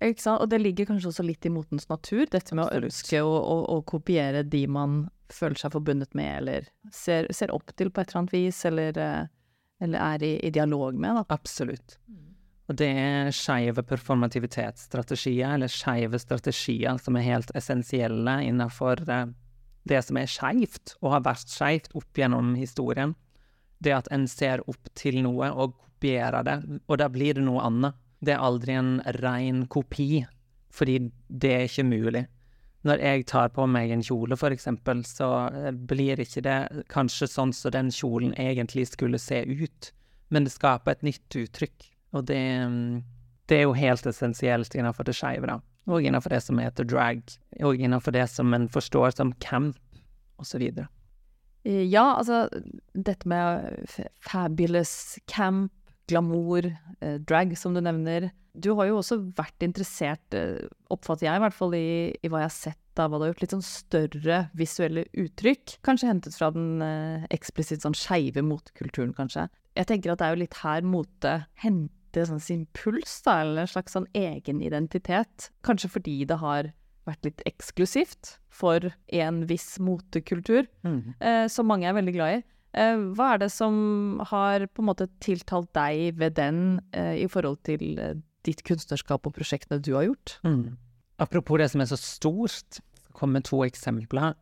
Ikke 0.04 0.22
sant? 0.22 0.44
Og 0.44 0.50
det 0.52 0.60
ligger 0.60 0.90
kanskje 0.90 1.10
også 1.10 1.24
litt 1.24 1.46
i 1.48 1.52
motens 1.52 1.88
natur, 1.88 2.26
dette 2.28 2.54
med 2.54 2.66
Absolutt. 2.66 2.84
å 2.84 2.86
ønske 2.90 3.22
å, 3.24 3.32
å, 3.32 3.56
å, 3.78 3.82
kopiere 3.88 4.44
de 4.44 4.66
man 4.68 5.06
føler 5.32 5.58
seg 5.60 5.74
forbundet 5.74 6.14
med, 6.18 6.32
eller 6.40 6.68
ser, 6.92 7.28
ser 7.34 7.52
opp 7.54 7.72
til 7.76 7.90
på 7.90 8.02
et 8.02 8.10
eller 8.10 8.22
annet 8.22 8.36
vis, 8.36 8.60
eller, 8.68 8.98
eh, 9.00 9.26
eller 9.82 10.04
er 10.06 10.24
i, 10.26 10.32
i, 10.46 10.52
dialog 10.54 10.94
med. 10.94 11.20
Da. 11.20 11.24
Absolutt. 11.34 11.98
Mm. 12.06 12.22
Og 12.66 12.78
det 12.80 12.88
er 12.98 13.32
skeive 13.34 13.84
performativitetsstrategier, 13.86 15.54
eller 15.54 15.70
skeive 15.70 16.18
strategier, 16.18 16.98
som 17.02 17.18
er 17.18 17.28
helt 17.28 17.52
essensielle 17.58 18.40
innenfor 18.48 19.02
eh, 19.06 19.28
det 19.86 20.02
som 20.02 20.18
er 20.18 20.30
skeivt, 20.30 20.96
og 21.00 21.12
har 21.14 21.26
vært 21.28 21.52
skeivt 21.52 21.92
opp 21.94 22.18
gjennom 22.18 22.54
historien. 22.58 23.14
Det 23.78 23.94
at 23.94 24.08
en 24.14 24.26
ser 24.30 24.64
opp 24.70 24.90
til 24.98 25.20
noe 25.22 25.52
og 25.52 25.76
kopierer 25.78 26.46
det, 26.46 26.56
og 26.88 26.98
da 27.00 27.10
blir 27.12 27.38
det 27.38 27.44
noe 27.46 27.62
annet. 27.66 27.98
Det 28.24 28.34
er 28.34 28.42
aldri 28.42 28.74
en 28.74 28.96
ren 29.20 29.66
kopi, 29.70 30.24
fordi 30.74 30.98
det 31.28 31.52
er 31.52 31.68
ikke 31.68 31.86
mulig. 31.86 32.24
Når 32.86 33.02
jeg 33.02 33.26
tar 33.26 33.50
på 33.54 33.66
meg 33.66 33.90
en 33.90 34.04
kjole, 34.04 34.36
for 34.38 34.54
eksempel, 34.54 35.02
så 35.08 35.30
eh, 35.50 35.70
blir 35.74 36.20
ikke 36.22 36.44
det 36.46 36.58
kanskje 36.92 37.28
sånn 37.30 37.54
som 37.56 37.74
den 37.74 37.90
kjolen 37.94 38.34
egentlig 38.38 38.86
skulle 38.92 39.18
se 39.22 39.42
ut, 39.42 39.90
men 40.30 40.46
det 40.46 40.54
skaper 40.54 40.94
et 40.94 41.06
nytt 41.06 41.38
uttrykk. 41.42 41.88
Og 42.14 42.28
det, 42.30 42.42
det 43.50 43.58
er 43.58 43.66
jo 43.66 43.74
helt 43.76 44.06
essensielt 44.06 44.76
innenfor 44.78 45.08
det 45.08 45.16
skeive, 45.18 45.50
da. 45.50 45.58
Og 45.86 46.02
innenfor 46.02 46.34
det 46.34 46.42
som 46.42 46.58
heter 46.58 46.86
drag, 46.86 47.22
og 47.62 47.78
innenfor 47.78 48.14
det 48.14 48.26
som 48.30 48.54
en 48.54 48.68
forstår 48.70 49.18
som 49.18 49.34
camp, 49.42 49.78
osv. 50.42 50.62
Ja, 51.66 52.04
altså 52.18 52.46
dette 52.94 53.26
med 53.28 53.86
fabulous 54.22 55.18
camp, 55.26 55.72
glamour, 56.08 56.68
eh, 57.00 57.18
drag, 57.18 57.56
som 57.58 57.74
du 57.74 57.80
nevner. 57.80 58.30
Du 58.56 58.72
har 58.78 58.88
jo 58.88 59.00
også 59.00 59.18
vært 59.36 59.66
interessert, 59.66 60.34
eh, 60.34 60.66
oppfatter 60.90 61.28
jeg 61.28 61.36
i 61.36 61.44
hvert 61.44 61.56
fall, 61.56 61.74
i, 61.74 62.14
i, 62.22 62.28
hva 62.28 62.44
jeg 62.44 62.50
har 62.50 62.56
sett 62.56 63.02
av 63.02 63.10
hva 63.10 63.18
du 63.18 63.26
har 63.26 63.32
gjort. 63.34 63.42
Litt 63.44 63.56
sånn 63.56 63.66
større 63.66 64.38
visuelle 64.56 65.04
uttrykk. 65.12 65.76
Kanskje 65.84 66.08
hentet 66.08 66.38
fra 66.38 66.50
den 66.54 66.80
eh, 66.84 67.26
eksplisitt 67.36 67.84
sånn 67.84 67.96
skeive 67.96 68.44
motkulturen, 68.46 69.12
kanskje. 69.16 69.48
Jeg 69.76 69.90
tenker 69.90 70.14
at 70.14 70.22
det 70.22 70.28
er 70.28 70.34
jo 70.34 70.42
litt 70.46 70.58
her 70.62 70.86
mote 70.86 71.36
henter 71.60 72.24
sånn 72.30 72.40
sin 72.40 72.64
puls, 72.72 73.20
da, 73.26 73.42
eller 73.42 73.66
en 73.66 73.74
slags 73.74 73.92
sånn 73.92 74.08
egen 74.16 74.62
identitet. 74.64 75.50
Kanskje 75.66 75.92
fordi 75.98 76.22
det 76.24 76.40
har 76.40 76.72
vært 77.06 77.28
litt 77.28 77.42
eksklusivt 77.46 78.36
for 78.50 78.88
en 79.14 79.44
viss 79.50 79.76
motekultur, 79.82 80.66
mm. 80.86 81.00
eh, 81.20 81.44
som 81.52 81.68
mange 81.68 81.86
er 81.88 81.96
veldig 81.96 82.14
glad 82.16 82.38
i. 82.38 82.44
Eh, 82.76 82.96
hva 83.16 83.32
er 83.34 83.40
det 83.40 83.50
som 83.54 83.76
har 84.32 84.66
på 84.68 84.82
en 84.82 84.90
måte 84.90 85.08
tiltalt 85.24 85.70
deg 85.76 86.18
ved 86.20 86.36
den 86.36 86.80
eh, 86.92 87.14
i 87.22 87.28
forhold 87.32 87.62
til 87.64 87.96
eh, 88.02 88.18
ditt 88.46 88.60
kunstnerskap 88.68 89.24
og 89.26 89.36
prosjektene 89.38 89.80
du 89.80 89.94
har 89.96 90.08
gjort? 90.10 90.36
Mm. 90.44 90.76
Apropos 91.22 91.60
det 91.62 91.70
som 91.72 91.80
er 91.80 91.88
så 91.88 91.98
stort, 92.00 92.82
kom 93.16 93.32
med 93.32 93.46
to 93.48 93.62
eksempler. 93.64 94.36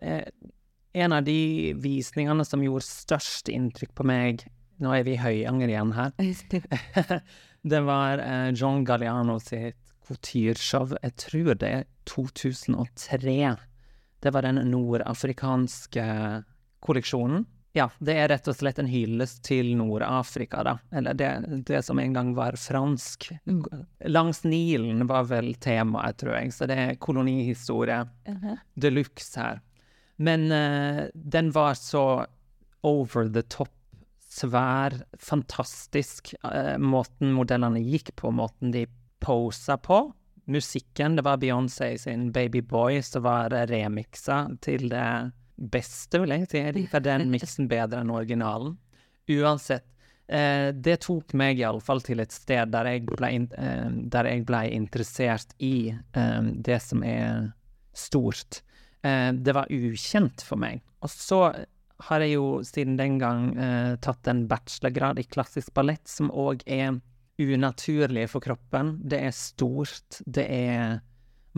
En 0.94 1.14
av 1.14 1.22
de 1.26 1.74
visningene 1.78 2.42
som 2.46 2.62
gjorde 2.64 2.88
størst 2.88 3.50
inntrykk 3.52 3.94
på 3.94 4.06
meg 4.08 4.46
Nå 4.82 4.90
er 4.90 5.04
vi 5.06 5.12
i 5.14 5.20
Høyanger 5.22 5.70
igjen 5.70 5.92
her. 5.94 6.10
det 7.72 7.80
var 7.86 8.18
John 8.58 8.82
Galliano 8.82 9.36
sitt 9.38 9.78
couture-show. 10.08 10.96
Jeg 10.98 11.14
tror 11.22 11.54
det 11.60 11.68
er 11.70 11.84
2003. 12.10 13.36
Det 14.26 14.32
var 14.34 14.42
den 14.42 14.58
nordafrikanske 14.72 16.08
kolleksjonen. 16.82 17.46
Ja, 17.74 17.88
det 17.98 18.14
er 18.14 18.28
rett 18.30 18.46
og 18.46 18.54
slett 18.54 18.78
en 18.78 18.86
hyllest 18.86 19.40
til 19.48 19.72
Nord-Afrika, 19.74 20.60
da. 20.62 20.76
Eller 20.94 21.16
det, 21.18 21.30
det, 21.66 21.80
som 21.82 21.98
en 21.98 22.14
gang 22.14 22.30
var 22.36 22.54
fransk. 22.60 23.32
Langs 24.06 24.44
Nilen 24.46 25.02
var 25.10 25.26
vel 25.26 25.56
temaet, 25.58 26.20
tror 26.22 26.36
jeg, 26.36 26.52
så 26.54 26.68
det 26.70 26.76
er 26.78 27.00
kolonihistorie 27.02 27.98
uh 28.04 28.36
-huh. 28.44 28.56
de 28.74 28.90
luxe 28.90 29.40
her. 29.40 29.60
Men 30.16 30.52
uh, 30.52 31.08
den 31.14 31.50
var 31.50 31.74
så 31.74 32.26
over 32.82 33.28
the 33.28 33.42
top, 33.42 33.74
svær, 34.30 35.02
fantastisk. 35.18 36.34
Uh, 36.44 36.78
måten 36.78 37.32
modellene 37.32 37.80
gikk 37.80 38.14
på, 38.16 38.30
måten 38.30 38.70
de 38.70 38.86
posa 39.18 39.76
på. 39.76 40.12
Musikken, 40.46 41.16
det 41.16 41.24
var 41.24 41.36
Beyoncé 41.38 41.98
sin 41.98 42.32
'Baby 42.32 42.60
Boy', 42.60 43.02
som 43.02 43.22
var 43.22 43.50
remiksa 43.50 44.48
til 44.60 44.88
det 44.88 45.32
beste, 45.56 46.20
vil 46.22 46.34
jeg 46.34 46.48
si. 46.50 46.60
Jeg 46.60 46.76
liker 46.78 47.04
den 47.10 47.28
miksen 47.32 47.68
bedre 47.70 48.02
enn 48.04 48.14
originalen. 48.14 48.76
Uansett. 49.30 49.86
Eh, 50.26 50.70
det 50.72 51.02
tok 51.04 51.34
meg 51.36 51.60
iallfall 51.60 52.00
til 52.04 52.22
et 52.24 52.32
sted 52.32 52.70
der 52.72 52.88
jeg 52.88 53.04
ble, 53.10 53.28
eh, 53.44 53.88
der 54.12 54.30
jeg 54.30 54.46
ble 54.48 54.62
interessert 54.72 55.52
i 55.60 55.90
eh, 55.92 56.50
det 56.64 56.80
som 56.80 57.04
er 57.04 57.50
stort. 57.92 58.62
Eh, 59.04 59.30
det 59.36 59.54
var 59.56 59.70
ukjent 59.72 60.44
for 60.46 60.60
meg. 60.60 60.80
Og 61.04 61.12
så 61.12 61.40
har 62.08 62.24
jeg 62.24 62.34
jo 62.34 62.46
siden 62.66 62.96
den 62.98 63.18
gang 63.20 63.50
eh, 63.56 63.94
tatt 64.02 64.28
en 64.30 64.46
bachelorgrad 64.50 65.20
i 65.20 65.28
klassisk 65.28 65.74
ballett, 65.76 66.08
som 66.08 66.32
òg 66.32 66.64
er 66.66 66.96
unaturlig 67.40 68.28
for 68.32 68.44
kroppen. 68.44 68.96
Det 69.04 69.20
er 69.28 69.34
stort, 69.36 70.22
det 70.26 70.46
er 70.48 71.02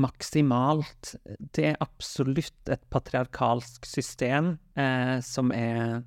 maksimalt. 0.01 1.15
Det 1.57 1.65
er 1.73 1.77
absolutt 1.83 2.69
et 2.73 2.83
patriarkalsk 2.93 3.87
system 3.89 4.59
eh, 4.79 5.19
som 5.25 5.53
er 5.55 6.03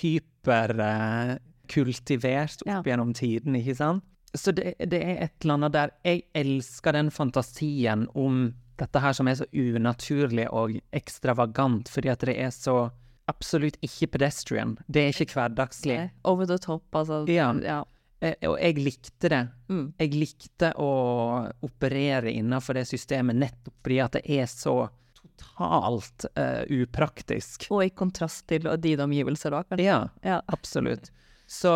hyperkultivert 0.00 2.62
opp 2.66 2.72
opp 2.78 2.86
gjennom 2.86 3.14
tiden, 3.16 3.56
ikke 3.58 3.74
sant? 3.78 4.04
Så 4.30 4.52
det, 4.54 4.74
det, 4.78 5.00
er 5.02 5.16
et 5.24 5.34
eller 5.42 5.54
annet 5.56 5.74
der 5.74 5.90
Jeg 6.06 6.22
elsker 6.38 6.94
den 6.94 7.10
fantasien 7.10 8.06
om 8.14 8.54
dette 8.78 8.98
her 9.02 9.12
som 9.16 9.28
er 9.28 9.34
så 9.40 9.46
unaturlig 9.50 10.46
og 10.54 10.78
ekstravagant, 10.96 11.88
fordi 11.90 12.08
at 12.12 12.20
det 12.24 12.36
er 12.38 12.50
så 12.54 12.90
absolutt 13.30 13.78
ikke 13.84 14.06
pedestrian. 14.14 14.76
Det 14.86 15.02
er 15.02 15.08
ikke 15.14 15.34
hverdagslig. 15.34 16.10
Over 16.24 16.46
the 16.46 16.58
top, 16.58 16.84
altså. 16.94 17.24
Ja. 17.30 17.52
ja. 17.62 17.82
Eh, 18.20 18.36
og 18.48 18.58
jeg 18.60 18.76
likte 18.80 19.30
det. 19.32 19.40
Mm. 19.72 19.84
Jeg 19.98 20.14
likte 20.16 20.72
å 20.80 20.90
operere 21.64 22.32
innenfor 22.32 22.76
det 22.76 22.86
systemet 22.90 23.38
nettopp 23.40 23.78
fordi 23.80 24.00
at 24.04 24.18
det 24.18 24.24
er 24.40 24.50
så 24.50 24.76
totalt 25.20 26.26
uh, 26.36 26.62
upraktisk. 26.82 27.66
Og 27.72 27.86
i 27.86 27.94
kontrast 27.96 28.46
til 28.50 28.68
dine 28.80 29.06
omgivelser, 29.08 29.54
da, 29.56 29.64
kanskje? 29.64 29.86
Ja, 29.86 30.00
ja, 30.24 30.40
absolutt. 30.52 31.10
Så 31.50 31.72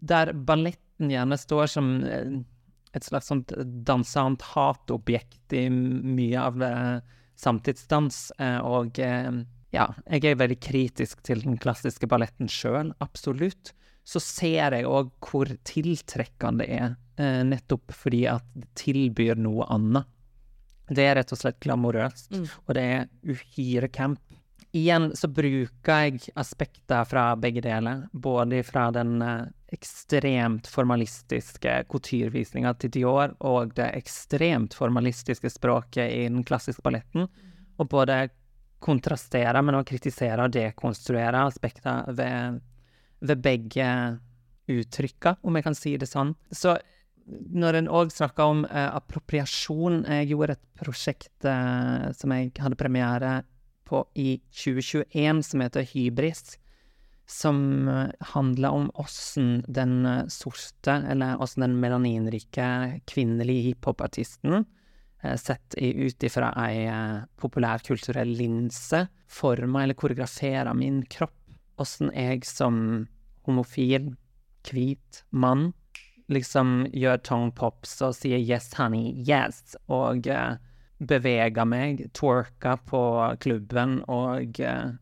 der 0.00 0.32
balletten 0.32 1.10
gjerne 1.10 1.38
står 1.38 1.68
som 1.74 1.90
et 1.98 3.04
slags 3.04 3.28
sånt 3.28 3.52
dansant 3.86 4.42
hatobjekt 4.54 5.54
i 5.58 5.66
mye 5.68 6.40
av 6.40 6.62
samtidsdans, 7.36 8.20
og 8.64 9.00
ja, 9.74 9.88
jeg 10.06 10.30
er 10.30 10.38
veldig 10.40 10.58
kritisk 10.62 11.20
til 11.26 11.42
den 11.44 11.58
klassiske 11.60 12.08
balletten 12.08 12.48
sjøl, 12.48 12.94
absolutt 13.04 13.74
så 14.04 14.20
ser 14.20 14.76
jeg 14.76 14.88
òg 14.88 15.12
hvor 15.24 15.50
tiltrekkende 15.66 16.64
det 16.64 16.78
er, 16.78 16.96
eh, 17.18 17.40
nettopp 17.48 17.94
fordi 17.96 18.26
at 18.30 18.46
det 18.52 18.68
tilbyr 18.78 19.40
noe 19.40 19.66
annet. 19.72 20.10
Det 20.84 21.04
er 21.08 21.16
rett 21.16 21.32
og 21.32 21.40
slett 21.40 21.62
glamorøst, 21.64 22.34
mm. 22.36 22.48
og 22.66 22.74
det 22.76 22.84
er 22.84 23.06
uhyre 23.24 23.88
camp. 23.88 24.20
Igjen 24.74 25.12
så 25.16 25.30
bruker 25.30 26.00
jeg 26.02 26.20
aspekter 26.36 27.06
fra 27.06 27.28
begge 27.38 27.62
deler, 27.64 28.08
både 28.12 28.60
fra 28.66 28.88
den 28.92 29.22
eh, 29.22 29.46
ekstremt 29.74 30.68
formalistiske 30.70 31.76
couturevisninga 31.90 32.74
til 32.78 32.92
Dior 32.98 33.32
og 33.46 33.72
det 33.78 33.88
ekstremt 33.96 34.74
formalistiske 34.76 35.50
språket 35.50 36.10
i 36.10 36.24
den 36.28 36.44
klassiske 36.46 36.84
balletten, 36.84 37.28
og 37.78 37.88
både 37.90 38.28
kontrastere, 38.84 39.62
men 39.62 39.78
også 39.78 39.94
kritisere 39.94 40.44
og 40.44 40.52
dekonstruere 40.54 41.46
aspekter 41.48 42.10
ved 42.12 42.60
ved 43.24 43.42
begge 43.44 43.88
uttrykka, 44.70 45.36
om 45.44 45.56
jeg 45.56 45.66
kan 45.66 45.76
si 45.76 45.94
det 46.00 46.08
sånn. 46.08 46.34
Så 46.52 46.76
når 47.24 47.78
en 47.78 47.88
òg 47.88 48.12
snakker 48.12 48.52
om 48.52 48.64
eh, 48.68 48.90
appropriasjon 48.98 50.02
Jeg 50.04 50.28
gjorde 50.32 50.58
et 50.58 50.66
prosjekt 50.76 51.46
eh, 51.48 52.10
som 52.16 52.34
jeg 52.34 52.52
hadde 52.60 52.80
premiere 52.80 53.38
på 53.88 54.02
i 54.16 54.38
2021, 54.52 55.42
som 55.44 55.64
heter 55.64 55.88
Hybris. 55.88 56.58
Som 57.28 57.88
eh, 57.88 58.12
handler 58.34 58.76
om 58.76 58.90
åssen 59.00 59.62
den 59.68 60.04
eh, 60.08 60.26
sorte, 60.32 60.98
eller 61.10 61.40
åssen 61.40 61.64
den 61.66 61.78
melaninrike 61.80 62.68
kvinnelige 63.08 63.70
hiphopartisten, 63.70 64.66
eh, 65.22 65.36
sett 65.40 65.78
ut 65.80 66.28
ifra 66.28 66.52
ei 66.66 66.84
eh, 66.84 67.24
populærkulturell 67.40 68.36
linse, 68.36 69.06
former 69.28 69.86
eller 69.86 69.96
koreograferer 69.96 70.76
min 70.76 71.02
kropp. 71.08 71.40
Åssen 71.80 72.12
jeg 72.14 72.44
som 72.46 73.06
homofil, 73.46 74.12
hvit 74.64 75.24
mann 75.30 75.72
liksom 76.32 76.86
gjør 76.92 77.20
tongue 77.24 77.52
pops 77.56 77.98
og 78.04 78.14
sier 78.16 78.40
'yes, 78.40 78.72
honey, 78.78 79.12
yes', 79.28 79.76
og 79.88 80.26
uh, 80.26 80.56
beveger 80.98 81.66
meg, 81.68 82.06
twerker 82.16 82.80
på 82.88 83.02
klubben 83.40 84.00
og 84.08 84.60
uh, 84.60 84.94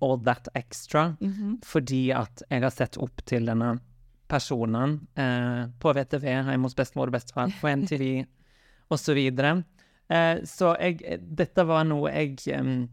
all 0.00 0.18
that 0.24 0.48
extra 0.54 1.16
mm 1.20 1.32
-hmm. 1.32 1.58
fordi 1.64 2.10
at 2.10 2.42
jeg 2.50 2.62
har 2.62 2.70
sett 2.70 2.96
opp 2.96 3.24
til 3.26 3.46
denne 3.46 3.78
personen 4.28 5.00
uh, 5.18 5.66
på 5.78 5.92
VTV 5.92 6.24
hjemme 6.24 6.62
hos 6.62 6.74
bestemor 6.74 7.06
og 7.06 7.12
bestefar, 7.12 7.52
på 7.60 7.68
MTV 7.68 8.24
osv. 8.90 9.36
Så, 9.36 9.62
uh, 10.10 10.44
så 10.44 10.76
jeg, 10.80 11.20
dette 11.20 11.66
var 11.66 11.84
noe 11.84 12.10
jeg 12.10 12.60
um, 12.60 12.88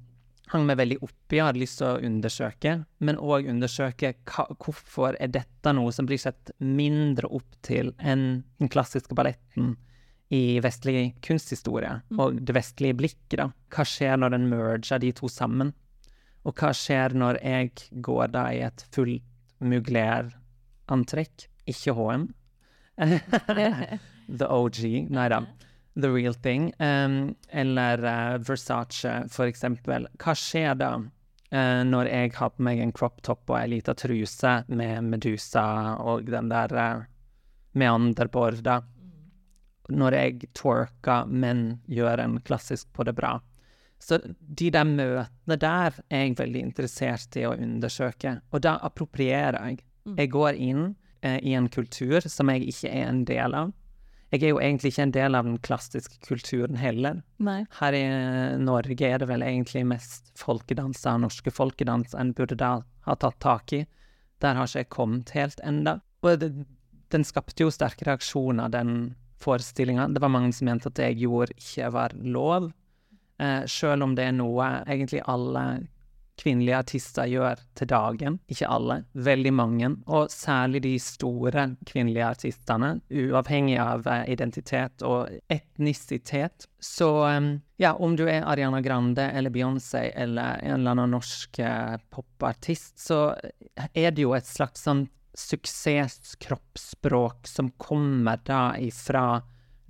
hang 0.51 0.67
meg 0.67 0.79
veldig 0.79 0.99
oppi 1.03 1.41
og 1.41 1.49
hadde 1.49 1.62
lyst 1.62 1.81
til 1.81 1.89
å 1.89 2.05
undersøke, 2.07 2.73
men 3.03 3.19
òg 3.19 3.49
undersøke 3.51 4.13
hva, 4.29 4.47
hvorfor 4.63 5.17
er 5.19 5.31
dette 5.33 5.73
noe 5.75 5.91
som 5.95 6.07
blir 6.07 6.21
sett 6.21 6.53
mindre 6.63 7.29
opp 7.36 7.57
til 7.67 7.91
enn 7.99 8.43
den 8.62 8.71
klassiske 8.71 9.17
balletten 9.17 9.75
i 10.33 10.60
vestlig 10.63 11.17
kunsthistorie 11.23 11.99
mm. 11.99 12.19
og 12.19 12.39
det 12.47 12.55
vestlige 12.55 12.97
blikket. 12.99 13.38
da. 13.41 13.49
Hva 13.73 13.88
skjer 13.88 14.19
når 14.19 14.38
en 14.38 14.49
merger 14.51 15.03
de 15.03 15.13
to 15.15 15.31
sammen? 15.31 15.73
Og 16.47 16.55
hva 16.55 16.71
skjer 16.75 17.15
når 17.15 17.41
jeg 17.43 17.71
går 18.03 18.33
da 18.36 18.47
i 18.55 18.63
et 18.67 18.83
fullt 18.95 19.23
mugler-antrekk, 19.63 21.47
ikke 21.67 21.95
HM? 21.97 22.27
The 24.39 24.47
OG. 24.51 24.83
Nei 25.12 25.29
da 25.31 25.41
the 25.97 26.10
real 26.12 26.33
thing, 26.33 26.73
um, 26.79 27.36
eller 27.49 28.03
uh, 28.05 28.38
Versace, 28.38 29.29
for 29.33 29.49
eksempel. 29.49 30.07
Hva 30.21 30.36
skjer 30.38 30.77
da 30.77 30.91
uh, 31.01 31.81
når 31.88 32.12
jeg 32.12 32.36
har 32.38 32.53
på 32.53 32.65
meg 32.67 32.81
en 32.83 32.93
crop 32.93 33.21
top 33.25 33.49
og 33.49 33.57
ei 33.60 33.71
lita 33.75 33.95
truse 33.97 34.60
med 34.67 35.10
Medusa 35.10 35.65
og 36.03 36.29
den 36.29 36.51
der 36.53 36.75
uh, 36.77 37.07
meanderborda? 37.73 38.81
Når 39.88 40.17
jeg 40.19 40.49
twerker, 40.57 41.25
men 41.31 41.79
gjør 41.88 42.19
en 42.19 42.39
klassisk 42.45 42.91
på 42.93 43.07
det 43.07 43.15
bra. 43.17 43.38
Så 43.99 44.19
de 44.39 44.69
der 44.69 44.86
møtene 44.86 45.57
der 45.57 45.95
er 46.10 46.25
jeg 46.25 46.38
veldig 46.38 46.62
interessert 46.62 47.38
i 47.39 47.47
å 47.47 47.55
undersøke, 47.55 48.38
og 48.51 48.62
da 48.65 48.75
approprierer 48.86 49.57
jeg. 49.71 49.79
Mm. 50.05 50.17
Jeg 50.19 50.31
går 50.36 50.60
inn 50.62 50.83
eh, 51.25 51.39
i 51.41 51.55
en 51.57 51.69
kultur 51.71 52.27
som 52.29 52.51
jeg 52.53 52.67
ikke 52.69 52.91
er 52.91 53.07
en 53.07 53.23
del 53.27 53.55
av. 53.57 53.73
Jeg 54.34 54.44
er 54.44 54.52
jo 54.52 54.60
egentlig 54.60 54.92
ikke 54.92 55.06
en 55.06 55.13
del 55.16 55.38
av 55.40 55.46
den 55.48 55.60
klassiske 55.63 56.18
kulturen 56.28 56.80
heller. 56.80 57.22
Nei. 57.40 57.62
Her 57.80 57.96
i 57.96 58.04
Norge 58.60 59.08
er 59.08 59.22
det 59.22 59.30
vel 59.30 59.46
egentlig 59.46 59.86
mest 59.88 60.34
folkedanser, 60.36 61.22
norske 61.24 61.54
folkedanser, 61.54 62.20
en 62.20 62.34
burde 62.36 62.58
da 62.60 62.74
ha 63.08 63.16
tatt 63.16 63.40
tak 63.44 63.72
i. 63.78 63.86
Der 64.44 64.60
har 64.60 64.68
ikke 64.68 64.84
jeg 64.84 64.92
kommet 64.94 65.32
helt 65.38 65.63
enda. 65.63 66.00
Og 66.26 66.42
det, 66.42 66.52
den 67.13 67.24
skapte 67.24 67.63
jo 67.63 67.72
sterke 67.72 68.10
reaksjoner, 68.10 68.68
den 68.74 69.16
forestillinga. 69.40 70.10
Det 70.12 70.22
var 70.22 70.34
mange 70.34 70.52
som 70.54 70.68
mente 70.68 70.92
at 70.92 70.98
det 71.00 71.12
jeg 71.13 71.24
gjorde, 71.24 71.56
ikke 71.56 71.92
var 71.96 72.16
lov. 72.20 72.72
Eh, 73.40 73.63
selv 73.70 74.04
om 74.04 74.16
det 74.18 74.28
er 74.28 74.36
noe 74.36 74.68
egentlig 74.84 75.24
alle 75.30 75.63
kvinnelige 76.38 76.78
artister 76.78 77.26
gjør 77.30 77.56
til 77.78 77.88
dagen. 77.91 78.39
Ikke 78.52 78.67
alle, 78.71 79.04
veldig 79.13 79.54
mange. 79.56 79.89
Og 80.06 80.32
særlig 80.32 80.82
de 80.86 81.00
store 81.02 81.76
kvinnelige 81.88 82.26
artistene, 82.28 83.00
uavhengig 83.10 83.80
av 83.82 84.08
uh, 84.08 84.30
identitet 84.30 85.02
og 85.08 85.30
etnisitet. 85.54 86.67
Så 86.80 87.26
um, 87.26 87.62
ja, 87.82 87.93
om 87.93 88.15
du 88.17 88.28
er 88.28 88.43
Ariana 88.45 88.82
Grande 88.86 89.32
eller 89.34 89.50
Beyoncé 89.54 90.12
eller 90.15 90.60
en 90.63 90.73
eller 90.80 90.91
annen 90.95 91.12
norsk 91.17 91.60
uh, 91.63 91.97
popartist, 92.13 93.00
så 93.02 93.36
er 93.93 94.12
det 94.12 94.21
jo 94.26 94.34
et 94.38 94.47
slags 94.47 94.84
sånn 94.88 95.08
suksesskroppsspråk 95.38 97.47
som 97.47 97.71
kommer 97.78 98.38
da 98.45 98.76
ifra 98.82 99.41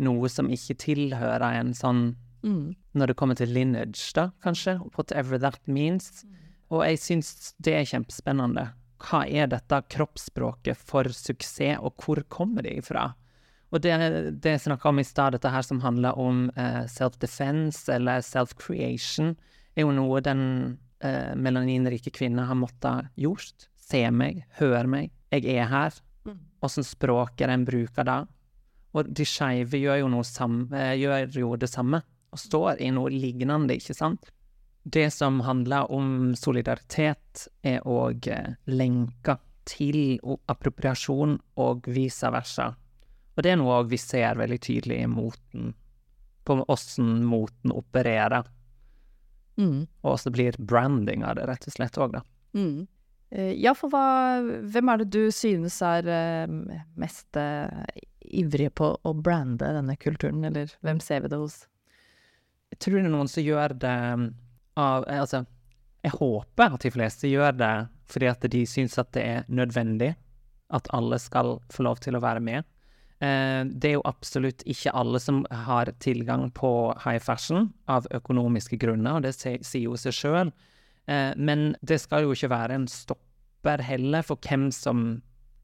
noe 0.04 0.30
som 0.30 0.50
ikke 0.52 0.76
tilhører 0.84 1.54
en 1.62 1.74
sånn 1.76 2.16
Mm. 2.44 2.76
Når 2.98 3.12
det 3.12 3.18
kommer 3.20 3.38
til 3.38 3.52
lineage, 3.54 4.10
da, 4.18 4.32
kanskje. 4.44 4.80
Whatever 4.98 5.38
that 5.44 5.62
means. 5.70 6.24
Mm. 6.26 6.36
Og 6.74 6.84
jeg 6.84 7.00
syns 7.04 7.54
det 7.64 7.76
er 7.78 7.88
kjempespennende. 7.88 8.72
Hva 9.06 9.22
er 9.30 9.50
dette 9.52 9.78
kroppsspråket 9.94 10.80
for 10.90 11.08
suksess, 11.14 11.78
og 11.78 12.02
hvor 12.02 12.24
kommer 12.34 12.66
det 12.66 12.80
ifra? 12.82 13.12
Og 13.72 13.84
det, 13.84 13.94
det 14.42 14.56
jeg 14.56 14.64
snakka 14.64 14.90
om 14.90 15.02
i 15.02 15.06
stad, 15.06 15.36
dette 15.36 15.52
her 15.52 15.66
som 15.66 15.82
handler 15.84 16.18
om 16.20 16.48
uh, 16.56 16.84
self-defense 16.90 17.92
eller 17.94 18.24
self-creation, 18.24 19.36
er 19.76 19.86
jo 19.86 19.94
noe 19.94 20.22
den 20.24 20.44
uh, 21.04 21.34
melaninrike 21.36 22.14
kvinnen 22.16 22.48
har 22.48 22.58
måttet 22.58 23.12
gjort. 23.20 23.68
Se 23.88 24.02
meg, 24.12 24.46
hør 24.60 24.88
meg, 24.90 25.12
jeg 25.36 25.46
er 25.60 25.70
her. 25.72 26.00
Mm. 26.26 26.40
Åssen 26.64 26.88
språk 26.88 27.44
er 27.44 27.52
det 27.52 27.60
en 27.60 27.68
bruker 27.68 28.08
da? 28.08 28.22
Og 28.96 29.12
de 29.14 29.28
skeive 29.28 29.84
gjør, 29.84 30.08
uh, 30.08 30.94
gjør 30.98 31.38
jo 31.44 31.54
det 31.60 31.70
samme, 31.72 32.02
og 32.32 32.42
står 32.42 32.82
i 32.84 32.92
noe 32.94 33.12
lignende, 33.14 33.78
ikke 33.78 33.96
sant? 33.98 34.32
Det 34.88 35.10
som 35.12 35.42
handler 35.44 35.92
om 35.92 36.36
solidaritet, 36.36 37.48
er 37.64 37.84
òg 37.88 38.28
eh, 38.32 38.56
lenka 38.72 39.38
til 39.68 40.20
appropriasjon 40.48 41.36
og 41.60 41.90
vice 41.92 42.30
versa. 42.32 42.70
Og 43.36 43.44
det 43.44 43.52
er 43.52 43.60
noe 43.60 43.82
vi 43.92 44.00
ser 44.00 44.40
veldig 44.40 44.60
tydelig 44.64 45.02
i 45.04 45.10
moten, 45.12 45.74
på 46.48 46.62
åssen 46.72 47.26
moten 47.28 47.74
opererer. 47.76 48.48
Mm. 49.60 49.88
Og 50.06 50.14
også 50.14 50.32
blir 50.32 50.56
branding 50.58 51.26
av 51.28 51.36
det, 51.36 51.50
rett 51.50 51.68
og 51.68 51.76
slett 51.76 52.00
òg, 52.00 52.16
da. 52.16 52.24
Mm. 52.56 52.88
Eh, 53.36 53.54
ja, 53.60 53.74
for 53.76 53.92
hva 53.92 54.40
Hvem 54.72 54.94
er 54.94 55.02
det 55.02 55.10
du 55.12 55.34
synes 55.36 55.82
er 55.84 56.08
eh, 56.08 56.54
mest 56.96 57.36
ivrige 58.24 58.72
på 58.72 58.94
å 59.04 59.14
brande 59.14 59.68
denne 59.76 59.98
kulturen, 60.00 60.46
eller 60.48 60.72
hvem 60.80 61.04
ser 61.04 61.26
vi 61.26 61.36
det 61.36 61.42
hos? 61.44 61.66
Jeg 62.74 62.82
tror 62.84 62.98
det 62.98 63.06
er 63.06 63.14
noen 63.14 63.32
som 63.32 63.46
gjør 63.46 63.76
det 63.80 63.98
av 64.78 65.06
eh, 65.08 65.22
Altså, 65.22 65.44
jeg 66.06 66.16
håper 66.18 66.78
at 66.78 66.84
de 66.84 66.94
fleste 66.94 67.32
gjør 67.32 67.58
det 67.60 67.76
fordi 68.08 68.30
at 68.32 68.46
de 68.54 68.64
syns 68.70 68.96
at 69.02 69.12
det 69.16 69.24
er 69.28 69.48
nødvendig 69.52 70.14
at 70.72 70.88
alle 70.96 71.18
skal 71.20 71.58
få 71.72 71.84
lov 71.84 72.00
til 72.04 72.16
å 72.16 72.22
være 72.24 72.44
med. 72.44 72.68
Eh, 73.24 73.64
det 73.68 73.90
er 73.90 73.96
jo 73.98 74.06
absolutt 74.08 74.64
ikke 74.70 74.94
alle 74.96 75.20
som 75.20 75.42
har 75.66 75.92
tilgang 76.04 76.48
på 76.56 76.72
high 77.04 77.20
fashion 77.24 77.72
av 77.92 78.08
økonomiske 78.16 78.80
grunner, 78.80 79.18
og 79.18 79.26
det 79.26 79.34
sier 79.36 79.84
jo 79.84 79.98
seg 80.00 80.16
sjøl. 80.16 80.52
Eh, 81.08 81.32
men 81.36 81.74
det 81.82 82.00
skal 82.04 82.28
jo 82.28 82.36
ikke 82.36 82.52
være 82.54 82.78
en 82.78 82.88
stopper 82.92 83.84
heller 83.84 84.28
for 84.28 84.40
hvem 84.44 84.70
som 84.76 85.08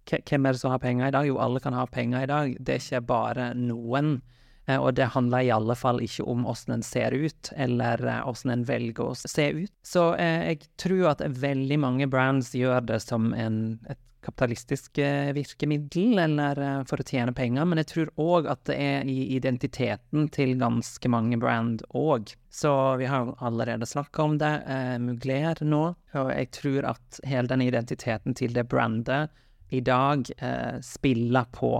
Hvem 0.04 0.44
er 0.44 0.52
det 0.52 0.60
som 0.60 0.74
har 0.74 0.82
penger 0.84 1.08
i 1.08 1.14
dag? 1.16 1.24
Jo, 1.30 1.38
alle 1.40 1.62
kan 1.64 1.72
ha 1.78 1.86
penger 1.88 2.26
i 2.26 2.28
dag. 2.28 2.56
Det 2.60 2.74
er 2.74 2.82
ikke 2.82 3.00
bare 3.08 3.46
noen. 3.56 4.18
Eh, 4.66 4.80
og 4.80 4.94
det 5.00 5.12
handler 5.16 5.44
i 5.44 5.52
alle 5.54 5.76
fall 5.76 6.02
ikke 6.04 6.26
om 6.30 6.46
hvordan 6.48 6.78
en 6.78 6.88
ser 6.88 7.16
ut, 7.16 7.52
eller 7.56 8.00
hvordan 8.04 8.32
åssen 8.32 8.56
en 8.56 8.66
velger 8.68 9.12
å 9.12 9.18
se 9.18 9.50
ut. 9.52 9.74
Så 9.86 10.14
eh, 10.16 10.54
jeg 10.54 10.64
tror 10.82 11.14
at 11.16 11.28
veldig 11.28 11.80
mange 11.84 12.10
brands 12.12 12.54
gjør 12.56 12.84
det 12.88 13.02
som 13.04 13.34
en, 13.34 13.80
et 13.90 14.00
kapitalistisk 14.24 14.98
eh, 14.98 15.34
virkemiddel, 15.36 16.18
eller 16.20 16.60
eh, 16.62 16.80
for 16.90 17.02
å 17.02 17.08
tjene 17.08 17.36
penger, 17.36 17.68
men 17.68 17.82
jeg 17.82 17.90
tror 17.92 18.12
òg 18.24 18.50
at 18.52 18.64
det 18.70 18.78
er 18.80 19.10
i 19.10 19.18
identiteten 19.38 20.30
til 20.34 20.56
ganske 20.62 21.12
mange 21.12 21.40
brand 21.42 21.84
òg. 21.98 22.34
Så 22.54 22.72
vi 23.02 23.10
har 23.10 23.34
allerede 23.44 23.88
snakka 23.90 24.28
om 24.28 24.38
det, 24.42 24.54
eh, 24.68 24.96
Mugler 25.04 25.64
nå, 25.68 25.84
og 26.16 26.32
jeg 26.32 26.52
tror 26.56 26.92
at 26.94 27.24
hele 27.28 27.52
den 27.52 27.66
identiteten 27.66 28.38
til 28.38 28.56
det 28.56 28.68
brandet 28.72 29.34
i 29.74 29.82
dag 29.82 30.30
eh, 30.38 30.80
spiller 30.86 31.50
på 31.52 31.76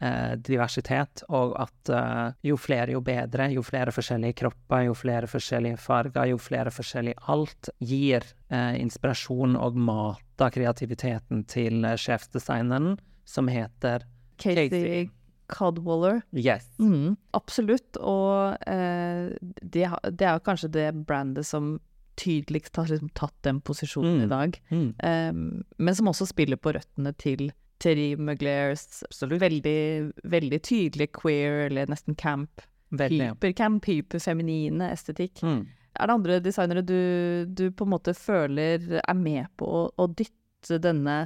eh, 0.00 0.32
diversitet, 0.36 1.24
og 1.28 1.54
at 1.60 1.92
eh, 1.94 2.32
jo 2.50 2.56
flere, 2.60 2.94
jo 2.96 3.02
bedre. 3.04 3.50
Jo 3.54 3.64
flere 3.66 3.94
forskjellige 3.94 4.38
kropper, 4.42 4.86
jo 4.88 4.96
flere 4.98 5.30
forskjellige 5.30 5.80
farger, 5.80 6.32
jo 6.32 6.40
flere 6.40 6.72
forskjellig 6.74 7.16
alt 7.32 7.70
gir 7.78 8.26
eh, 8.50 8.80
inspirasjon 8.80 9.56
og 9.60 9.78
mater 9.78 10.56
kreativiteten 10.56 11.44
til 11.50 11.84
eh, 11.84 11.98
sjefsdesigneren, 12.00 12.96
som 13.28 13.50
heter 13.50 14.06
Casey 14.40 15.08
Codwaller. 15.50 16.22
Yes. 16.36 16.66
Mm, 16.78 17.16
absolutt. 17.36 17.98
Og 17.98 18.56
eh, 18.70 19.30
det, 19.62 19.86
det, 20.10 20.26
er 20.26 20.44
kanskje 20.46 20.70
det 20.72 20.90
brandet 21.06 21.46
som 21.46 21.78
tydeligst 22.20 22.76
har 22.76 22.90
liksom 22.90 23.10
tatt 23.16 23.36
den 23.46 23.60
posisjonen 23.64 24.20
mm. 24.20 24.24
i 24.24 24.30
dag. 24.30 24.60
Mm. 24.70 24.88
Um, 25.02 25.42
men 25.78 25.96
som 25.96 26.10
også 26.10 26.28
spiller 26.28 26.60
på 26.60 26.74
røttene 26.76 27.14
til 27.18 27.48
Terry 27.80 28.12
Muglares 28.20 29.02
veldig, 29.20 30.12
veldig 30.28 30.60
tydelig 30.66 31.10
queer, 31.16 31.66
eller 31.68 31.90
nesten 31.90 32.16
camp. 32.18 32.62
Hypercamp, 32.90 33.86
hyperfeminine 33.86 34.90
estetikk. 34.90 35.40
Mm. 35.46 35.62
Er 36.00 36.08
det 36.08 36.14
andre 36.14 36.38
designere 36.42 36.82
du, 36.86 37.00
du, 37.46 37.68
på 37.70 37.86
en 37.86 37.92
måte 37.92 38.14
føler 38.14 39.00
er 39.00 39.18
med 39.18 39.50
på 39.58 39.66
å, 39.66 39.82
å, 39.94 40.06
dytte 40.10 40.78
denne 40.82 41.22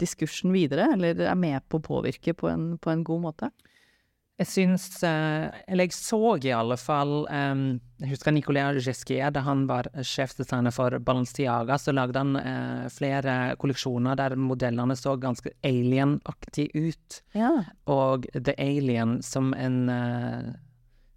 diskursen 0.00 0.52
videre, 0.54 0.90
eller 0.96 1.20
er 1.24 1.38
med 1.38 1.62
på 1.68 1.78
å 1.78 1.84
påvirke 1.84 2.34
på 2.36 2.48
en, 2.50 2.72
på 2.82 2.92
en 2.92 3.04
god 3.06 3.24
måte? 3.28 3.50
Jeg 4.40 4.48
syns 4.48 4.86
eh, 5.04 5.52
Eller 5.68 5.86
jeg 5.86 5.94
så 5.94 6.36
i 6.40 6.52
alle 6.56 6.78
fall 6.80 7.26
um, 7.28 7.66
Jeg 8.00 8.14
husker 8.14 8.34
Nicolas 8.34 8.80
Gisquier, 8.82 9.30
da 9.34 9.42
han 9.46 9.66
var 9.68 9.90
sjefdesigner 10.02 10.74
for 10.74 10.96
Balenciaga, 11.04 11.76
så 11.78 11.94
lagde 11.94 12.18
han 12.18 12.34
uh, 12.40 12.88
flere 12.90 13.54
kolleksjoner 13.62 14.18
der 14.18 14.34
modellene 14.40 14.96
så 14.98 15.14
ganske 15.20 15.52
alien-aktig 15.62 16.70
ut. 16.74 17.20
Ja. 17.38 17.52
Og 17.92 18.26
The 18.34 18.56
Alien 18.58 19.20
som 19.22 19.52
en 19.54 19.84
uh, 19.92 20.50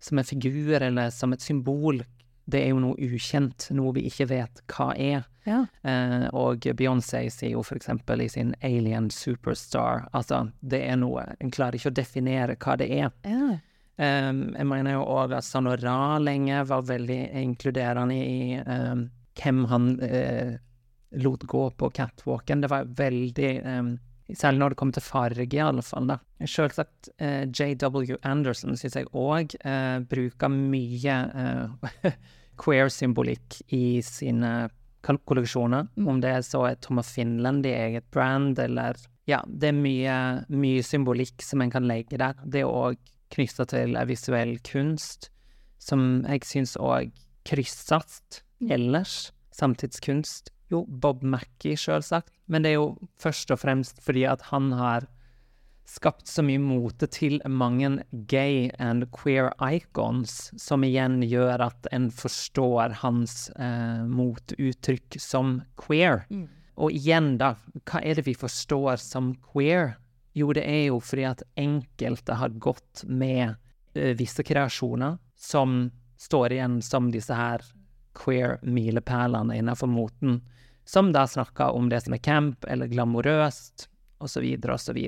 som 0.06 0.22
en 0.22 0.28
figur 0.28 0.78
eller 0.82 1.10
som 1.10 1.34
et 1.34 1.42
symbol, 1.42 2.04
det 2.46 2.62
er 2.62 2.74
jo 2.74 2.82
noe 2.82 2.98
ukjent, 3.02 3.70
noe 3.74 3.94
vi 3.96 4.06
ikke 4.10 4.28
vet 4.30 4.62
hva 4.70 4.92
er. 4.94 5.26
Ja. 5.46 5.64
Eh, 5.86 6.26
og 6.34 6.66
Beyoncé 6.78 7.26
sier 7.34 7.54
jo 7.54 7.64
for 7.66 7.78
eksempel 7.78 8.24
i 8.24 8.30
sin 8.34 8.56
Alien 8.66 9.12
Superstar 9.14 10.08
Altså, 10.18 10.40
det 10.66 10.80
er 10.88 10.98
noe 10.98 11.22
En 11.38 11.52
klarer 11.54 11.78
ikke 11.78 11.92
å 11.92 12.00
definere 12.00 12.56
hva 12.58 12.78
det 12.82 12.90
er. 12.90 13.12
ja. 13.26 13.58
Eh, 13.96 14.32
jeg 14.34 14.68
mener 14.68 14.98
jo 14.98 15.06
òg 15.08 15.38
at 15.38 15.46
Sanora 15.48 16.18
lenge 16.20 16.66
var 16.68 16.82
veldig 16.84 17.20
inkluderende 17.40 18.18
i 18.18 18.58
eh, 18.60 19.06
hvem 19.40 19.62
han 19.72 19.88
uh, 20.00 20.56
lot 21.20 21.44
gå 21.44 21.64
på 21.80 21.90
catwalken. 21.96 22.62
Det 22.64 22.70
var 22.72 22.88
veldig 22.88 23.50
Særlig 24.34 24.60
når 24.60 24.74
det 24.74 24.78
kommer 24.80 24.96
til 24.98 25.06
farge, 25.06 25.46
i 25.54 25.60
alle 25.62 25.84
fall. 25.86 26.08
da. 26.10 26.18
Selvsagt 26.50 27.10
eh, 27.22 27.44
JW 27.46 28.16
Anderson 28.26 28.74
syns 28.80 28.96
jeg 28.98 29.10
òg 29.14 29.54
eh, 29.62 30.00
bruker 30.10 30.50
mye 30.50 31.18
eh, 31.30 32.16
queer-symbolikk 32.62 33.60
i 33.76 34.02
sine 34.02 34.70
kolleksjoner. 35.06 35.86
Mm. 35.96 36.08
Om 36.10 36.22
det 36.24 36.32
er 36.34 36.42
så 36.48 36.64
er 36.72 36.80
Tom 36.82 36.98
of 37.04 37.06
Finland 37.06 37.66
i 37.70 37.76
eget 37.76 38.10
brand, 38.12 38.58
eller 38.60 38.98
Ja, 39.30 39.40
det 39.48 39.70
er 39.72 39.78
mye, 39.78 40.16
mye 40.54 40.82
symbolikk 40.86 41.42
som 41.42 41.62
en 41.62 41.72
kan 41.74 41.86
legge 41.90 42.18
der. 42.22 42.34
Det 42.46 42.62
er 42.62 42.70
òg 42.70 42.98
knytta 43.34 43.66
til 43.70 43.96
visuell 44.10 44.58
kunst, 44.66 45.30
som 45.82 46.24
jeg 46.26 46.46
syns 46.46 46.76
òg 46.78 47.14
krysses 47.46 48.22
Mm. 48.62 48.72
ellers. 48.72 49.32
Samtidskunst. 49.52 50.50
Jo, 50.72 50.86
Bob 50.88 51.24
Mackie, 51.24 51.78
sjølsagt. 51.78 52.34
Men 52.50 52.66
det 52.66 52.74
er 52.74 52.80
jo 52.80 53.10
først 53.22 53.54
og 53.54 53.62
fremst 53.62 54.02
fordi 54.06 54.26
at 54.30 54.48
han 54.52 54.72
har 54.76 55.08
skapt 55.86 56.28
så 56.28 56.42
mye 56.46 56.62
mote 56.62 57.08
til 57.14 57.38
mange 57.46 57.92
gay 58.30 58.72
and 58.82 59.06
queer 59.14 59.52
icons, 59.62 60.50
som 60.58 60.84
igjen 60.86 61.20
gjør 61.30 61.68
at 61.68 61.90
en 61.94 62.10
forstår 62.14 62.98
hans 63.04 63.52
eh, 63.54 64.02
motuttrykk 64.10 65.20
som 65.22 65.60
queer. 65.80 66.26
Mm. 66.34 66.48
Og 66.82 66.96
igjen, 66.98 67.36
da, 67.40 67.54
hva 67.86 68.02
er 68.02 68.18
det 68.18 68.26
vi 68.26 68.36
forstår 68.38 68.98
som 69.02 69.36
queer? 69.54 69.96
Jo, 70.36 70.50
det 70.58 70.66
er 70.68 70.90
jo 70.90 71.00
fordi 71.00 71.30
at 71.30 71.46
enkelte 71.56 72.36
har 72.42 72.58
gått 72.60 73.06
med 73.08 73.54
eh, 73.94 74.16
visse 74.18 74.44
kreasjoner 74.44 75.20
som 75.40 75.86
står 76.20 76.58
igjen 76.58 76.82
som 76.84 77.12
disse 77.14 77.36
her 77.36 77.62
queer-milepælene 78.16 79.58
innenfor 79.60 79.88
moten, 79.92 80.42
som 80.86 81.12
da 81.14 81.26
snakker 81.28 81.74
om 81.76 81.90
det 81.90 82.04
som 82.06 82.14
er 82.14 82.22
camp 82.24 82.66
eller 82.70 82.88
glamorøst, 82.92 83.88
osv., 84.22 84.46
osv. 84.72 85.00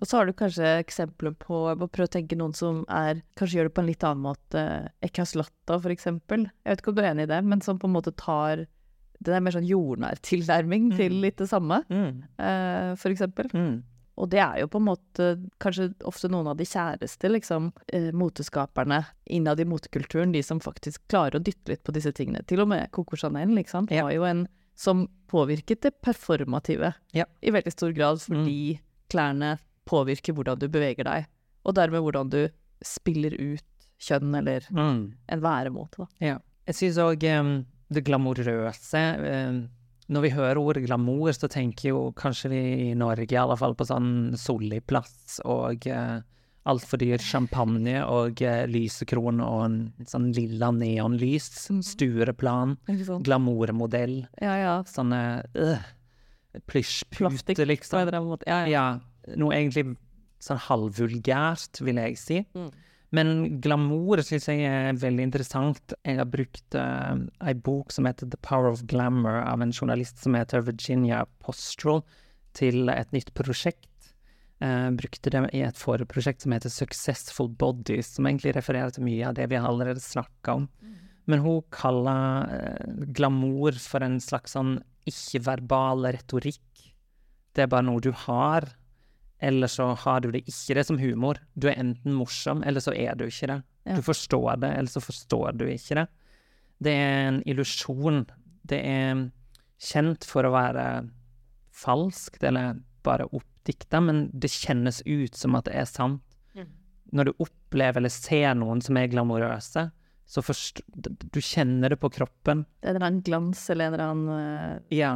Og 0.00 0.06
så 0.08 0.16
har 0.18 0.26
du 0.28 0.32
kanskje 0.36 0.72
eksempler 0.82 1.32
på 1.40 1.62
prøv 1.80 2.06
å 2.06 2.10
tenke 2.12 2.36
noen 2.38 2.52
som 2.56 2.82
er 2.92 3.22
Kanskje 3.38 3.58
gjør 3.60 3.70
det 3.70 3.74
på 3.76 3.82
en 3.84 3.88
litt 3.88 4.04
annen 4.06 4.24
måte. 4.26 4.64
Ekkas 5.04 5.34
Latta, 5.38 5.78
for 5.80 5.90
eksempel. 5.94 6.44
Jeg 6.64 6.74
vet 6.74 6.82
ikke 6.82 6.92
om 6.92 6.98
du 6.98 7.02
er 7.02 7.10
enig 7.14 7.26
i 7.28 7.32
det, 7.32 7.40
men 7.44 7.62
som 7.64 7.78
på 7.80 7.88
en 7.88 7.94
måte 7.96 8.12
tar 8.16 8.66
Det 9.20 9.34
er 9.36 9.42
mer 9.44 9.52
sånn 9.52 9.66
jordnær 9.68 10.20
tilnærming 10.24 10.90
til 10.96 11.18
litt 11.20 11.36
det 11.36 11.48
samme, 11.50 11.82
Mm. 11.92 12.22
uh, 12.40 12.94
for 12.96 13.10
eksempel. 13.12 13.50
Mm. 13.52 13.82
Og 14.20 14.28
det 14.28 14.40
er 14.44 14.58
jo 14.60 14.66
på 14.68 14.76
en 14.80 14.84
måte 14.90 15.26
kanskje 15.62 15.88
ofte 16.04 16.28
noen 16.28 16.50
av 16.52 16.58
de 16.60 16.64
kjæreste, 16.68 17.30
liksom, 17.32 17.70
eh, 17.88 18.10
moteskaperne 18.12 18.98
innad 19.32 19.60
i 19.60 19.64
motekulturen, 19.64 20.32
de 20.34 20.42
som 20.44 20.60
faktisk 20.60 21.00
klarer 21.08 21.38
å 21.38 21.42
dytte 21.42 21.72
litt 21.72 21.82
på 21.86 21.94
disse 21.96 22.12
tingene. 22.12 22.44
Til 22.46 22.60
og 22.60 22.68
med 22.68 22.90
Coco 22.92 23.16
Chanel, 23.16 23.48
liksom, 23.56 23.88
Ja. 23.90 24.02
var 24.04 24.12
jo 24.12 24.24
en 24.24 24.46
som 24.76 25.08
påvirket 25.28 25.80
det 25.82 26.00
performative 26.02 26.94
Ja. 27.12 27.24
i 27.42 27.50
veldig 27.50 27.72
stor 27.72 27.92
grad, 27.92 28.18
fordi 28.20 28.78
klærne 29.08 29.58
påvirker 29.86 30.34
hvordan 30.34 30.58
du 30.58 30.68
beveger 30.68 31.04
deg, 31.04 31.26
og 31.64 31.74
dermed 31.74 32.02
hvordan 32.02 32.30
du 32.30 32.48
spiller 32.82 33.32
ut 33.38 33.62
kjønn 33.98 34.34
eller 34.36 34.60
Mm. 34.70 35.12
en 35.28 35.40
væremåte, 35.40 35.96
da. 35.98 36.06
Ja. 36.20 36.38
Jeg 36.66 36.74
syns 36.74 36.96
òg 36.98 37.18
det 37.90 38.04
glamorøse 38.04 38.94
em, 38.94 39.68
Når 40.10 40.24
vi 40.24 40.32
hører 40.34 40.58
ordet 40.58 40.84
glamour, 40.88 41.30
så 41.36 41.48
tenker 41.50 41.92
jo 41.92 42.00
kanskje 42.18 42.50
vi 42.50 42.60
i 42.88 42.90
Norge 42.98 43.30
i 43.30 43.38
alle 43.38 43.56
fall 43.60 43.76
på 43.78 43.86
sånn 43.86 44.34
solig 44.40 44.80
plass 44.90 45.38
og 45.46 45.86
eh, 45.86 46.18
altfor 46.70 47.00
dyr 47.00 47.22
champagne 47.22 48.00
og 48.04 48.42
eh, 48.44 48.64
lysekron 48.70 49.40
og 49.44 49.62
en 49.68 49.78
sånn 50.10 50.30
lilla 50.36 50.72
neonlys. 50.74 51.48
Mhm. 51.70 51.84
Stureplan. 51.86 52.76
Ikke? 52.90 53.20
Glamourmodell. 53.26 54.18
Ja, 54.42 54.56
ja. 54.58 54.74
Sånne 54.90 55.22
øh, 55.54 55.88
Plastikk 56.66 57.06
plysjpute, 57.14 57.62
en 57.62 57.70
liksom. 57.70 58.38
ja. 58.46 58.60
Ja, 58.66 58.86
noe 59.38 59.54
egentlig 59.54 59.92
sånn 60.42 60.58
halvvulgært, 60.66 61.82
vil 61.84 62.00
jeg 62.02 62.18
si. 62.18 62.40
Mm. 62.56 62.70
Men 63.16 63.58
glamour 63.62 64.22
syns 64.22 64.46
jeg 64.46 64.62
er 64.68 64.98
veldig 65.02 65.24
interessant. 65.26 65.94
Jeg 66.06 66.20
har 66.20 66.28
brukt 66.30 66.76
uh, 66.78 67.18
ei 67.42 67.54
bok 67.58 67.90
som 67.94 68.06
heter 68.06 68.30
The 68.30 68.38
Power 68.46 68.70
of 68.70 68.84
Glamour, 68.90 69.40
av 69.42 69.62
en 69.64 69.74
journalist 69.74 70.22
som 70.22 70.36
heter 70.38 70.62
Virginia 70.66 71.24
Postrel, 71.42 72.04
til 72.54 72.90
et 72.92 73.10
nytt 73.14 73.32
prosjekt. 73.34 73.88
Uh, 74.62 74.92
brukte 74.94 75.32
det 75.32 75.42
i 75.56 75.64
et 75.66 75.78
forprosjekt 75.80 76.44
som 76.44 76.54
heter 76.54 76.70
Successful 76.70 77.50
Bodies, 77.50 78.14
som 78.14 78.30
egentlig 78.30 78.54
refererer 78.54 78.94
til 78.94 79.06
mye 79.08 79.26
av 79.26 79.34
det 79.38 79.48
vi 79.50 79.58
allerede 79.58 80.02
snakka 80.04 80.60
om. 80.60 80.70
Men 81.30 81.42
hun 81.42 81.64
kaller 81.74 82.46
uh, 82.46 83.06
glamour 83.10 83.74
for 83.82 84.06
en 84.06 84.20
slags 84.22 84.54
sånn 84.54 84.76
ikke-verbal 85.10 86.06
retorikk. 86.14 86.62
Det 87.50 87.66
er 87.66 87.72
bare 87.72 87.88
noe 87.88 88.02
du 88.04 88.12
har, 88.14 88.68
eller 89.40 89.70
så 89.72 89.90
har 89.96 90.20
du 90.20 90.30
det 90.34 90.42
ikke. 90.44 90.74
Det 90.74 90.82
er 90.82 90.88
som 90.88 90.98
humor. 91.00 91.38
Du 91.56 91.68
er 91.70 91.78
enten 91.80 92.12
morsom, 92.16 92.62
eller 92.66 92.80
så 92.84 92.92
er 92.92 93.16
du 93.16 93.24
ikke 93.26 93.48
det. 93.50 93.58
Ja. 93.88 93.96
Du 93.96 94.02
forstår 94.04 94.60
det, 94.60 94.70
eller 94.76 94.92
så 94.92 95.00
forstår 95.02 95.56
du 95.56 95.64
ikke 95.72 95.96
det. 96.02 96.06
Det 96.80 96.92
er 96.96 97.28
en 97.30 97.40
illusjon. 97.48 98.22
Det 98.68 98.80
er 98.84 99.22
kjent 99.80 100.26
for 100.28 100.44
å 100.48 100.52
være 100.52 100.84
falskt, 101.72 102.42
eller 102.44 102.78
bare 103.04 103.26
oppdikta, 103.32 104.00
men 104.04 104.26
det 104.32 104.50
kjennes 104.52 105.00
ut 105.06 105.36
som 105.36 105.56
at 105.56 105.68
det 105.70 105.76
er 105.80 105.88
sant. 105.88 106.22
Mm. 106.56 106.68
Når 107.16 107.30
du 107.30 107.32
opplever 107.46 108.02
eller 108.02 108.12
ser 108.12 108.52
noen 108.60 108.82
som 108.84 108.98
er 109.00 109.08
glamorøse, 109.12 109.86
så 110.30 110.42
forst 110.46 110.82
du 110.94 111.40
kjenner 111.42 111.90
det 111.90 111.98
på 111.98 112.10
kroppen. 112.14 112.66
Det 112.78 112.86
er 112.86 112.92
en 112.92 112.96
eller 113.00 113.08
annen 113.08 113.24
glans 113.26 113.64
eller 113.72 113.88
en 113.88 113.96
eller 113.96 114.12
annen 114.12 114.76
eh, 114.84 114.98
Ja. 115.00 115.14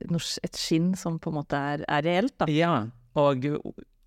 et 0.00 0.56
skinn 0.56 0.94
som 0.96 1.18
på 1.20 1.28
en 1.28 1.36
måte 1.42 1.58
er, 1.58 1.82
er 1.88 2.06
reelt, 2.06 2.38
da. 2.40 2.46
Ja, 2.48 2.86
og 3.18 3.46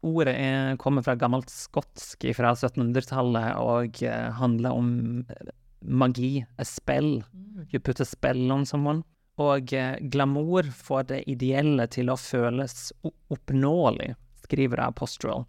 ordet 0.04 0.36
er, 0.36 0.76
kommer 0.82 1.04
fra 1.06 1.16
gammelt 1.20 1.52
skotsk 1.52 2.26
fra 2.36 2.54
1700-tallet 2.54 3.56
og 3.60 4.04
eh, 4.04 4.30
handler 4.40 4.76
om 4.76 4.94
eh, 5.32 5.52
magi, 5.84 6.46
a 6.58 6.66
spell. 6.68 7.24
You 7.72 7.80
put 7.80 8.02
a 8.04 8.08
spell 8.08 8.52
on 8.52 8.66
someone. 8.68 9.04
Og 9.42 9.74
eh, 9.74 9.98
glamour 10.14 10.70
får 10.76 11.10
det 11.12 11.22
ideelle 11.32 11.88
til 11.92 12.12
å 12.12 12.20
føles 12.20 12.92
oppnåelig, 13.34 14.14
skriver 14.46 14.84
Apostrol. 14.86 15.48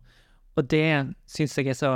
Og 0.55 0.69
det 0.71 1.15
syns 1.27 1.59
jeg 1.59 1.73
er 1.73 1.79
så 1.79 1.95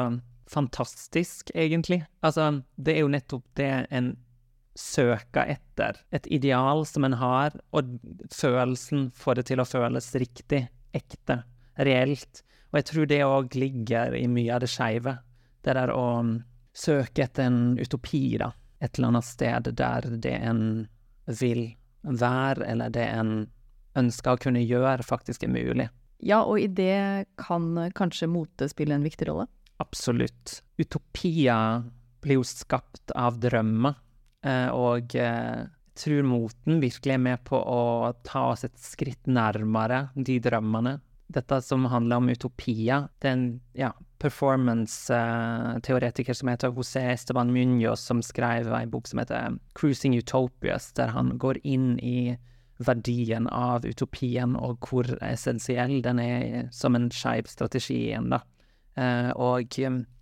fantastisk, 0.51 1.53
egentlig. 1.55 2.03
Altså, 2.25 2.63
det 2.77 2.97
er 2.97 3.05
jo 3.05 3.13
nettopp 3.13 3.45
det 3.61 3.71
en 3.95 4.17
søker 4.79 5.55
etter. 5.57 5.99
Et 6.15 6.27
ideal 6.39 6.85
som 6.87 7.07
en 7.07 7.17
har, 7.19 7.55
og 7.75 7.99
følelsen 8.35 9.09
får 9.15 9.41
det 9.41 9.49
til 9.51 9.63
å 9.63 9.69
føles 9.69 10.11
riktig, 10.19 10.67
ekte, 10.97 11.43
reelt. 11.79 12.43
Og 12.71 12.81
jeg 12.81 12.89
tror 12.91 13.09
det 13.09 13.21
òg 13.25 13.59
ligger 13.59 14.17
i 14.19 14.27
mye 14.31 14.55
av 14.55 14.63
det 14.65 14.71
skeive. 14.73 15.17
Det 15.65 15.75
der 15.77 15.93
å 15.95 16.07
mm, 16.25 16.33
søke 16.77 17.25
etter 17.27 17.49
en 17.49 17.61
utopi, 17.81 18.39
da. 18.41 18.53
Et 18.79 18.99
eller 18.99 19.13
annet 19.13 19.27
sted 19.27 19.71
der 19.75 20.09
det 20.23 20.35
en 20.39 20.65
vil 21.41 21.65
være, 22.03 22.67
eller 22.69 22.93
det 22.95 23.07
en 23.11 23.33
ønsker 23.99 24.37
å 24.37 24.43
kunne 24.43 24.63
gjøre, 24.63 25.07
faktisk 25.07 25.45
er 25.45 25.53
mulig. 25.53 25.89
Ja, 26.25 26.43
og 26.43 26.61
i 26.61 26.67
det 26.67 27.29
kan 27.39 27.71
kanskje 27.97 28.31
mote 28.31 28.69
spille 28.71 28.97
en 28.97 29.07
viktig 29.07 29.29
rolle. 29.31 29.47
Absolutt. 29.83 30.61
Utopier 30.79 31.85
blir 32.23 32.41
jo 32.41 32.47
skapt 32.47 33.13
av 33.15 33.39
drømmer, 33.43 33.99
eh, 34.45 34.69
og 34.75 35.15
eh, 35.15 35.67
tror 35.99 36.23
moten 36.27 36.81
virkelig 36.83 37.15
er 37.15 37.19
med 37.23 37.39
på 37.49 37.57
å 37.59 38.13
ta 38.27 38.43
oss 38.53 38.65
et 38.67 38.79
skritt 38.81 39.27
nærmere 39.31 40.09
de 40.15 40.41
drømmene. 40.43 41.01
Dette 41.29 41.61
som 41.61 41.85
handler 41.93 42.17
om 42.23 42.29
utopia, 42.33 43.09
det 43.21 43.29
er 43.29 43.35
en 43.37 43.61
ja, 43.77 43.93
performance-teoretiker 44.23 46.35
som 46.35 46.49
heter 46.49 46.73
José 46.73 47.13
Esteban 47.13 47.51
Muñoz, 47.53 48.01
som 48.09 48.23
skrev 48.25 48.73
en 48.73 48.91
bok 48.91 49.07
som 49.11 49.19
heter 49.21 49.59
Cruising 49.77 50.15
Utopias, 50.19 50.93
der 50.97 51.09
han 51.13 51.39
går 51.39 51.57
inn 51.65 51.99
i 52.01 52.37
verdien 52.79 53.49
av 53.51 53.85
utopien, 53.85 54.57
og 54.57 54.79
hvor 54.87 55.05
essensiell 55.27 56.03
den 56.03 56.19
er 56.23 56.69
som 56.75 56.97
en 56.97 57.11
skeiv 57.13 57.47
strategi 57.51 57.95
igjen, 58.09 58.31
da. 58.33 58.41
Eh, 58.99 59.31
og 59.37 59.63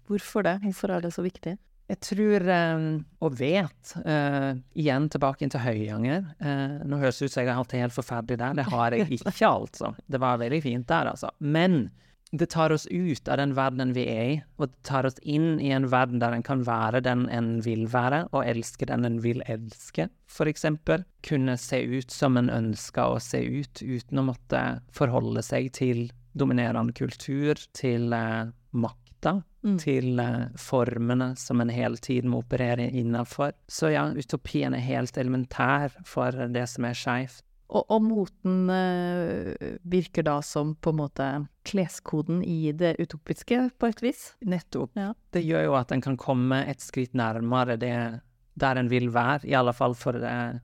Hvorfor 0.07 0.43
det? 0.47 0.61
Hvorfor 0.62 0.89
er 0.95 1.01
det 1.03 1.12
så 1.14 1.22
viktig? 1.24 1.57
Jeg 1.87 2.01
tror, 2.03 2.43
um, 2.51 2.87
og 3.22 3.37
vet, 3.39 3.93
uh, 4.03 4.57
igjen 4.74 5.07
tilbake 5.12 5.47
til 5.53 5.62
Høyanger 5.62 6.24
uh, 6.43 6.80
Nå 6.82 6.99
høres 6.99 7.20
det 7.20 7.28
ut 7.28 7.34
som 7.37 7.45
jeg 7.45 7.53
har 7.53 7.61
hatt 7.61 7.70
det 7.70 7.82
helt 7.84 7.95
forferdelig 7.95 8.41
der. 8.43 8.57
Det 8.59 8.66
har 8.72 8.97
jeg 8.97 9.07
ikke, 9.20 9.47
altså. 9.47 9.93
Det 10.11 10.20
var 10.22 10.43
veldig 10.43 10.59
fint 10.64 10.89
der, 10.91 11.12
altså. 11.12 11.30
Men 11.39 11.87
det 12.34 12.49
tar 12.51 12.74
oss 12.74 12.89
ut 12.91 13.28
av 13.30 13.39
den 13.39 13.55
verdenen 13.55 13.93
vi 13.95 14.05
er 14.11 14.24
i, 14.26 14.34
og 14.59 14.72
det 14.72 14.82
tar 14.89 15.07
oss 15.07 15.20
inn 15.22 15.61
i 15.62 15.70
en 15.70 15.87
verden 15.93 16.18
der 16.18 16.34
en 16.34 16.43
kan 16.47 16.64
være 16.66 17.05
den 17.07 17.28
en 17.30 17.61
vil 17.62 17.87
være, 17.93 18.24
og 18.34 18.43
elske 18.43 18.89
den 18.91 19.07
en 19.07 19.20
vil 19.22 19.45
elske, 19.47 20.09
for 20.26 20.51
eksempel. 20.51 21.07
Kunne 21.26 21.55
se 21.61 21.78
ut 21.87 22.11
som 22.11 22.37
en 22.41 22.51
ønsker 22.51 23.14
å 23.14 23.22
se 23.22 23.45
ut, 23.47 23.78
uten 23.78 24.18
å 24.18 24.26
måtte 24.32 24.64
forholde 24.95 25.47
seg 25.47 25.70
til 25.78 26.09
dominerende 26.37 26.93
kultur, 26.99 27.62
til 27.78 28.11
uh, 28.11 28.51
makt 28.74 29.06
makta 29.27 29.43
mm. 29.64 29.79
til 29.79 30.20
uh, 30.20 30.47
formene 30.57 31.35
som 31.37 31.61
en 31.61 31.70
hele 31.70 31.97
tiden 31.97 32.31
må 32.31 32.43
operere 32.45 32.91
innafor. 32.91 33.53
Så 33.68 33.91
ja, 33.91 34.07
utopien 34.14 34.74
er 34.74 34.85
helt 34.85 35.16
elementær 35.16 35.93
for 36.05 36.31
det 36.49 36.66
som 36.68 36.85
er 36.85 36.95
skeivt. 36.95 37.43
Og, 37.68 37.83
og, 37.91 38.03
moten 38.03 38.70
uh, 38.70 39.79
virker 39.83 40.22
da 40.22 40.39
som 40.43 40.77
på 40.77 40.93
en 40.93 41.01
måte 41.01 41.31
kleskoden 41.66 42.45
i 42.45 42.70
det 42.72 42.95
utopiske, 43.01 43.70
på 43.79 43.87
et 43.91 44.03
vis? 44.03 44.37
Nettopp. 44.47 44.95
Ja. 44.95 45.14
Det 45.35 45.43
gjør 45.43 45.66
jo 45.66 45.74
at 45.74 45.91
en 45.93 46.05
kan 46.05 46.16
komme 46.16 46.62
et 46.70 46.81
skritt 46.81 47.14
nærmere 47.14 47.77
det 47.77 48.20
der 48.57 48.79
en 48.79 48.89
vil 48.89 49.11
være, 49.12 49.45
i 49.45 49.53
alle 49.53 49.74
fall 49.77 49.95
for, 49.99 50.16
uh, 50.16 50.55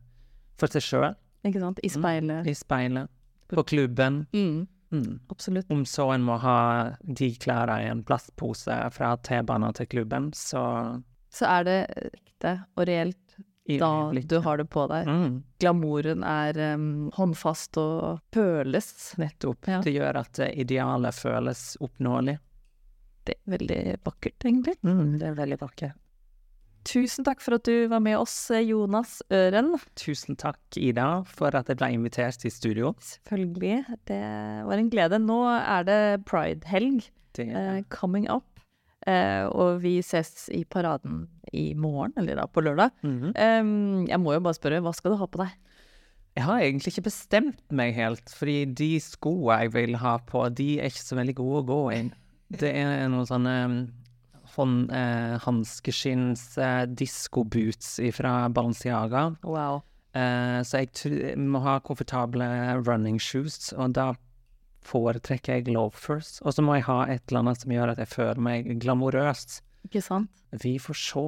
for 0.57 0.71
seg 0.71 0.87
sjøl. 0.87 1.11
Ikke 1.43 1.59
sant? 1.59 1.83
I 1.83 1.91
mm. 1.91 1.97
speilet. 1.99 2.39
Mm. 2.39 2.49
I 2.49 2.55
speilet. 2.55 3.19
På 3.53 3.67
klubben. 3.67 4.23
Mm. 4.33 4.63
Mm. 4.93 5.21
Absolutt. 5.33 5.71
Om 5.73 5.87
så 5.89 6.11
en 6.13 6.27
må 6.27 6.37
ha 6.43 6.59
de 7.01 7.31
klærne 7.41 7.79
i 7.83 7.89
en 7.91 8.05
plastpose 8.05 8.77
fra 8.93 9.15
T-banen 9.25 9.73
til 9.79 9.89
klubben, 9.89 10.31
så 10.37 11.03
Så 11.33 11.49
er 11.49 11.65
det 11.65 11.79
ekte 12.13 12.59
og 12.77 12.87
reelt 12.87 13.39
da 13.79 14.11
du 14.13 14.39
har 14.43 14.59
det 14.59 14.67
på 14.69 14.87
deg. 14.91 15.07
Mm. 15.09 15.43
Glamouren 15.63 16.25
er 16.27 16.59
um, 16.75 17.11
håndfast 17.15 17.79
og 17.81 18.19
føles. 18.35 18.89
Nettopp. 19.23 19.69
Ja. 19.71 19.79
Det 19.81 19.95
gjør 19.95 20.19
at 20.25 20.43
idealet 20.51 21.15
føles 21.15 21.63
oppnåelig. 21.81 22.37
Det 23.23 23.37
er 23.39 23.53
veldig 23.55 23.83
vakkert, 24.03 24.45
egentlig. 24.45 24.75
Mm, 24.83 25.19
det 25.21 25.29
er 25.31 25.37
veldig 25.39 25.61
vakkert. 25.61 26.02
Tusen 26.89 27.27
takk 27.27 27.43
for 27.43 27.57
at 27.57 27.67
du 27.69 27.87
var 27.91 28.03
med 28.03 28.19
oss, 28.19 28.35
Jonas 28.51 29.21
Øren. 29.33 29.75
Tusen 29.99 30.37
takk, 30.39 30.61
Ida, 30.77 31.23
for 31.31 31.55
at 31.55 31.71
jeg 31.71 31.79
ble 31.79 31.93
invitert 31.95 32.43
i 32.45 32.51
studio. 32.51 32.93
Selvfølgelig. 33.01 33.99
Det 34.11 34.23
var 34.67 34.81
en 34.81 34.91
glede. 34.91 35.21
Nå 35.23 35.39
er 35.57 35.87
det 35.87 36.01
pride-helg 36.27 37.05
uh, 37.39 37.83
coming 37.95 38.29
up. 38.31 38.49
Uh, 39.03 39.51
og 39.51 39.81
vi 39.83 39.97
ses 40.07 40.47
i 40.55 40.63
paraden 40.63 41.27
i 41.53 41.73
morgen, 41.75 42.15
eller 42.19 42.39
da 42.39 42.47
på 42.47 42.63
lørdag. 42.63 42.91
Mm 43.03 43.19
-hmm. 43.21 43.61
um, 43.61 44.07
jeg 44.09 44.21
må 44.21 44.33
jo 44.33 44.41
bare 44.41 44.55
spørre, 44.55 44.81
hva 44.81 44.93
skal 44.95 45.11
du 45.11 45.17
ha 45.17 45.27
på 45.27 45.39
deg? 45.39 45.51
Jeg 46.37 46.45
har 46.45 46.61
egentlig 46.61 46.87
ikke 46.87 47.11
bestemt 47.11 47.73
meg 47.73 47.95
helt, 47.95 48.31
fordi 48.31 48.65
de 48.65 49.01
skoene 49.01 49.59
jeg 49.61 49.73
vil 49.75 49.97
ha 49.97 50.17
på, 50.17 50.49
de 50.49 50.81
er 50.81 50.85
ikke 50.85 51.05
så 51.05 51.17
veldig 51.17 51.35
gode 51.35 51.59
å 51.59 51.67
gå 51.67 51.91
inn. 51.91 52.15
Det 52.49 52.71
er 52.77 53.09
noen 53.09 53.27
sånne 53.27 53.89
hånd, 54.57 54.91
eh, 54.93 55.39
hanskeskinns 55.45 56.59
eh, 56.59 56.85
disco-boots 56.87 57.99
fra 58.17 58.49
Balenciaga. 58.49 59.37
Wow. 59.45 59.83
Eh, 60.13 60.61
så 60.67 60.83
jeg 60.85 61.39
må 61.41 61.63
ha 61.65 61.79
komfortable 61.81 62.47
running 62.85 63.21
shoes, 63.21 63.73
og 63.73 63.95
da 63.97 64.13
foretrekker 64.87 65.61
jeg 65.61 65.75
loafers. 65.75 66.41
Og 66.43 66.57
så 66.57 66.65
må 66.65 66.77
jeg 66.79 66.89
ha 66.89 67.05
et 67.07 67.23
eller 67.29 67.45
annet 67.45 67.63
som 67.63 67.73
gjør 67.75 67.95
at 67.95 68.03
jeg 68.03 68.13
føler 68.13 68.43
meg 68.43 68.69
glamorøst. 68.83 69.61
Ikke 69.87 70.03
sant? 70.05 70.45
Vi 70.63 70.77
får 70.83 70.99
se. 70.99 71.25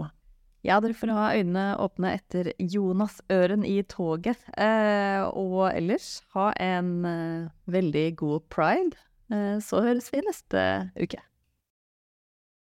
Ja, 0.65 0.79
dere 0.81 0.97
får 0.97 1.13
ha 1.13 1.27
øynene 1.37 1.65
åpne 1.83 2.15
etter 2.17 2.49
Jonas 2.59 3.19
Øren 3.33 3.67
i 3.69 3.83
toget. 3.85 4.41
Eh, 4.57 5.21
og 5.29 5.69
ellers 5.75 6.23
ha 6.37 6.53
en 6.57 7.05
eh, 7.05 7.51
veldig 7.69 8.07
god 8.17 8.49
pride. 8.53 8.97
Eh, 9.29 9.59
så 9.61 9.85
høres 9.85 10.09
vi 10.13 10.25
neste 10.25 10.65
uke. 10.97 11.21